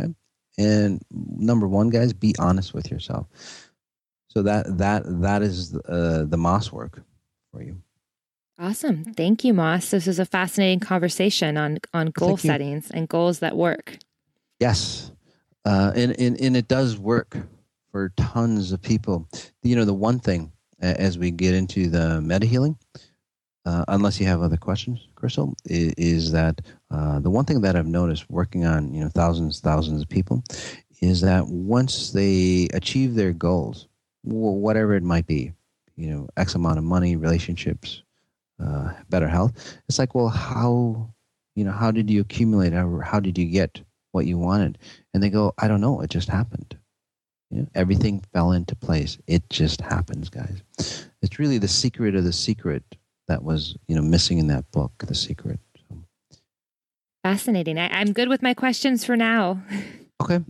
[0.00, 0.14] Okay?
[0.56, 3.26] And number one, guys, be honest with yourself.
[4.30, 7.02] So that that that is uh, the Moss work
[7.52, 7.82] for you.
[8.58, 9.04] Awesome.
[9.14, 9.90] Thank you, Moss.
[9.90, 12.98] This is a fascinating conversation on on goal Thank settings you.
[12.98, 13.98] and goals that work.
[14.58, 15.12] Yes.
[15.64, 17.36] Uh, and, and, and it does work
[17.90, 19.28] for tons of people.
[19.62, 22.78] You know, the one thing as we get into the meta healing,
[23.66, 26.60] uh, unless you have other questions, Crystal, is, is that
[26.90, 30.42] uh, the one thing that I've noticed working on you know thousands, thousands of people
[31.00, 33.88] is that once they achieve their goals,
[34.22, 35.52] whatever it might be,
[35.96, 38.02] you know, X amount of money, relationships,
[38.58, 39.52] uh, better health,
[39.88, 41.12] it's like, well, how,
[41.54, 42.72] you know, how did you accumulate?
[42.72, 44.78] How, how did you get what you wanted?
[45.12, 46.77] And they go, I don't know, it just happened.
[47.50, 49.18] Know, everything fell into place.
[49.26, 50.62] It just happens, guys.
[51.22, 52.82] It's really the secret of the secret
[53.26, 55.60] that was, you know, missing in that book, The Secret.
[55.88, 55.96] So.
[57.22, 57.78] Fascinating.
[57.78, 59.62] I, am good with my questions for now.
[60.20, 60.44] Okay.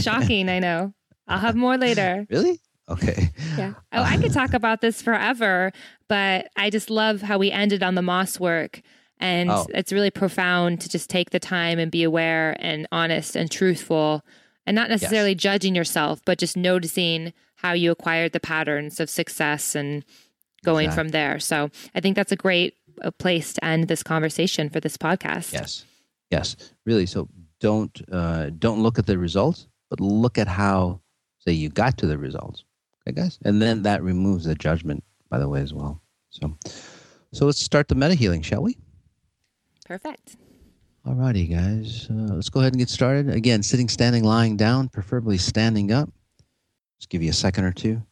[0.00, 0.92] Shocking, I know.
[1.28, 2.26] I'll have more later.
[2.30, 2.60] Really?
[2.88, 3.30] Okay.
[3.56, 3.74] Yeah.
[3.92, 5.70] Oh, I could talk about this forever,
[6.08, 8.82] but I just love how we ended on the moss work.
[9.18, 9.64] And oh.
[9.72, 14.24] it's really profound to just take the time and be aware and honest and truthful
[14.66, 15.40] and not necessarily yes.
[15.40, 20.04] judging yourself, but just noticing how you acquired the patterns of success and
[20.64, 21.04] going exactly.
[21.04, 21.40] from there.
[21.40, 25.52] So I think that's a great a place to end this conversation for this podcast.
[25.52, 25.84] Yes.
[26.30, 26.56] Yes.
[26.84, 27.06] Really.
[27.06, 27.28] So
[27.60, 31.00] don't uh, don't look at the results, but look at how
[31.38, 32.64] say you got to the results.
[33.06, 33.38] Okay, guys?
[33.44, 36.02] And then that removes the judgment, by the way, as well.
[36.30, 36.56] So
[37.32, 38.76] so let's start the meta healing, shall we?
[39.86, 40.36] Perfect.
[41.06, 42.08] Alrighty, guys.
[42.10, 43.30] Uh, let's go ahead and get started.
[43.30, 46.10] Again, sitting, standing, lying down, preferably standing up.
[46.98, 48.02] Just give you a second or two.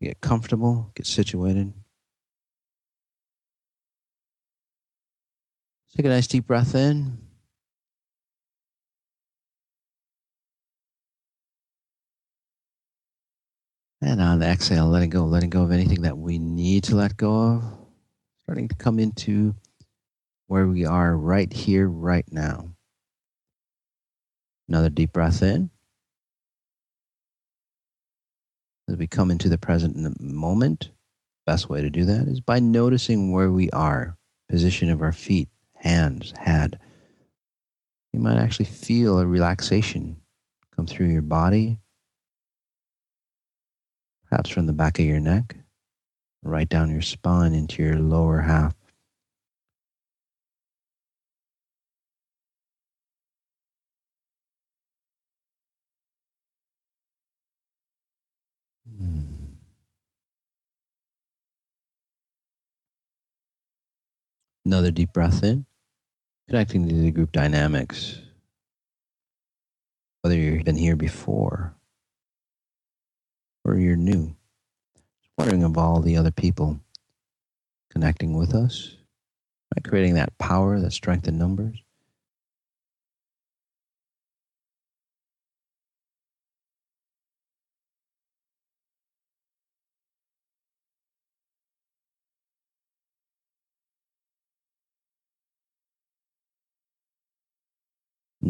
[0.00, 1.72] Get comfortable, get situated.
[5.96, 7.18] Take a nice deep breath in.
[14.00, 17.16] And on the exhale, letting go, letting go of anything that we need to let
[17.16, 17.64] go of.
[18.44, 19.52] Starting to come into
[20.50, 22.68] where we are right here, right now.
[24.68, 25.70] Another deep breath in.
[28.88, 30.90] As we come into the present in the moment,
[31.46, 34.16] best way to do that is by noticing where we are,
[34.48, 36.80] position of our feet, hands, head.
[38.12, 40.16] You might actually feel a relaxation
[40.74, 41.78] come through your body,
[44.28, 45.54] perhaps from the back of your neck,
[46.42, 48.74] right down your spine into your lower half.
[64.64, 65.64] Another deep breath in,
[66.48, 68.20] connecting to the group dynamics.
[70.22, 71.74] Whether you've been here before
[73.64, 74.34] or you're new,
[75.22, 76.78] just wondering of all the other people
[77.90, 78.96] connecting with us,
[79.74, 79.84] right?
[79.84, 81.82] creating that power, that strength in numbers.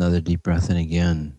[0.01, 1.37] Another deep breath in again.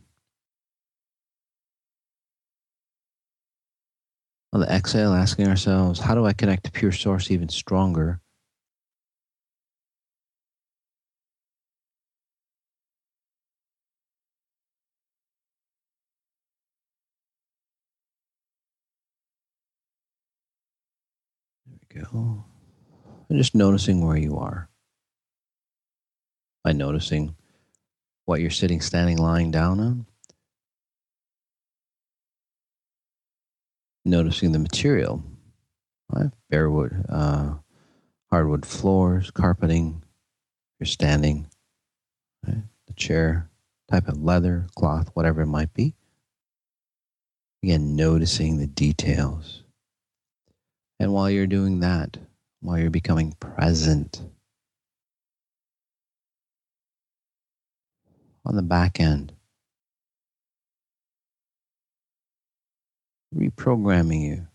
[4.53, 8.21] On the exhale, asking ourselves, how do I connect to pure source even stronger?
[21.65, 22.45] There we go.
[23.27, 24.69] And just noticing where you are.
[26.63, 27.35] By noticing
[28.25, 30.05] what you're sitting, standing, lying down on.
[34.03, 35.23] Noticing the material,
[36.09, 36.31] right?
[36.49, 37.53] bare wood, uh,
[38.29, 40.03] hardwood floors, carpeting.
[40.79, 41.47] You're standing,
[42.47, 42.63] right?
[42.87, 43.49] the chair,
[43.89, 45.93] type of leather, cloth, whatever it might be.
[47.63, 49.63] Again, noticing the details.
[50.99, 52.17] And while you're doing that,
[52.61, 54.21] while you're becoming present
[58.45, 59.33] on the back end,
[63.35, 64.47] reprogramming you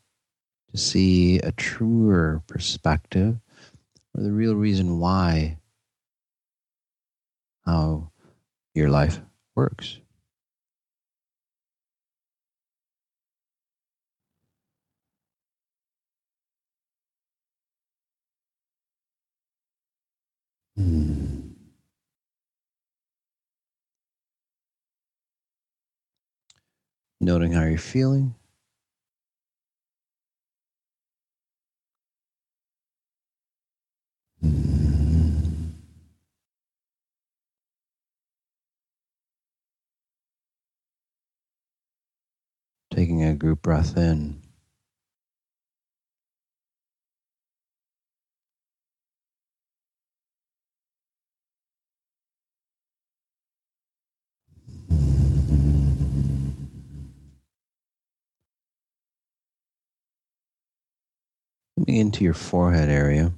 [0.71, 3.39] to see a truer perspective
[4.15, 5.59] or the real reason why
[7.65, 8.11] how
[8.75, 9.21] your life
[9.57, 10.01] works.
[20.77, 21.16] Hmm.
[27.27, 28.37] Noting how you're feeling.
[42.95, 44.46] Taking a group breath in.
[61.87, 63.33] Into your forehead area,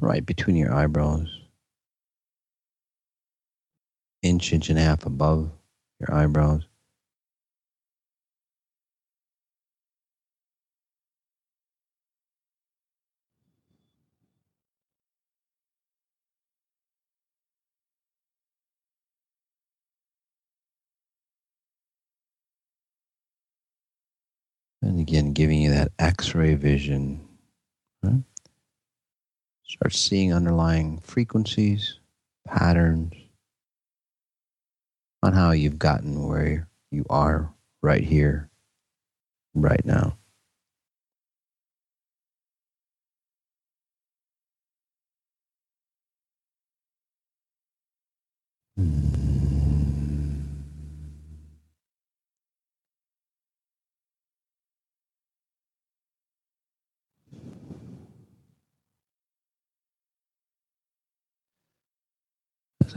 [0.00, 1.28] right between your eyebrows,
[4.22, 5.50] inch, inch and a half above
[6.00, 6.64] your eyebrows.
[25.38, 27.20] Giving you that x ray vision.
[28.02, 28.24] Right?
[29.62, 32.00] Start seeing underlying frequencies,
[32.44, 33.14] patterns
[35.22, 38.50] on how you've gotten where you are right here,
[39.54, 40.16] right now.
[48.76, 49.17] Hmm.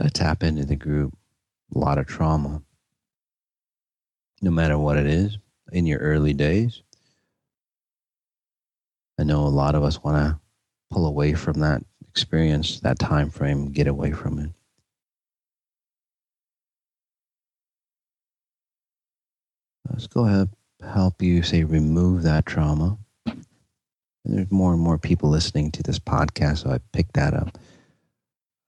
[0.00, 1.16] I tap into the group,
[1.74, 2.62] a lot of trauma,
[4.40, 5.38] no matter what it is,
[5.72, 6.82] in your early days.
[9.18, 10.40] I know a lot of us want to
[10.90, 14.50] pull away from that experience, that time frame, get away from it.
[19.88, 20.48] Let's go ahead
[20.82, 22.98] help you say remove that trauma.
[23.26, 23.44] And
[24.24, 27.58] there's more and more people listening to this podcast, so I picked that up.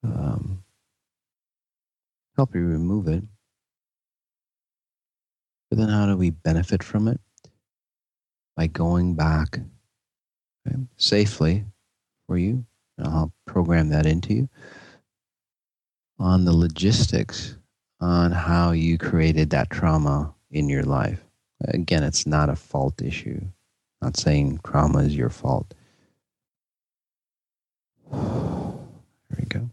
[0.03, 0.63] Um,
[2.35, 3.23] help you remove it.
[5.69, 7.19] But then, how do we benefit from it?
[8.55, 9.59] By going back
[10.67, 11.65] okay, safely
[12.27, 12.65] for you.
[13.03, 14.49] I'll program that into you
[16.17, 17.57] on the logistics
[17.99, 21.19] on how you created that trauma in your life.
[21.67, 23.41] Again, it's not a fault issue.
[23.41, 25.73] I'm not saying trauma is your fault.
[29.27, 29.69] There we go.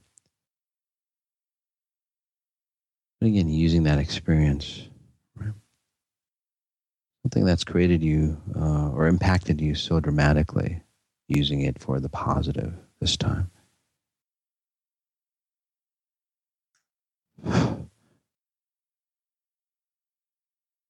[3.22, 4.88] But again, using that experience,
[5.36, 5.52] right?
[7.22, 10.82] something that's created you uh, or impacted you so dramatically,
[11.28, 13.48] using it for the positive this time.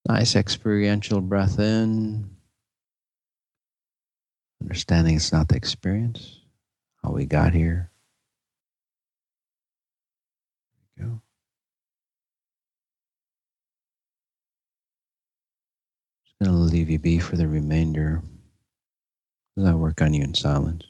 [0.09, 2.30] Nice experiential breath in.
[4.62, 6.41] Understanding it's not the experience,
[7.05, 7.91] how we got here.
[10.97, 11.22] There we go.
[16.45, 18.22] To leave you be for the remainder
[19.59, 20.84] as I work on you in silence.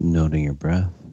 [0.00, 1.03] Noting your breath.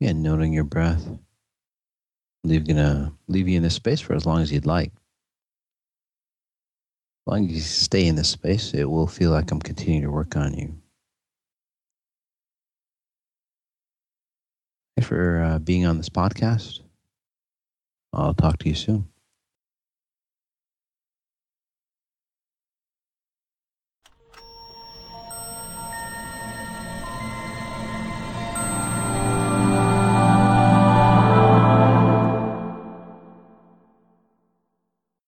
[0.00, 1.06] Yeah, noting your breath.
[2.44, 4.92] Leave gonna leave you in this space for as long as you'd like.
[7.26, 10.10] As long as you stay in this space, it will feel like I'm continuing to
[10.10, 10.76] work on you.
[14.96, 16.80] Thanks for uh, being on this podcast.
[18.12, 19.08] I'll talk to you soon.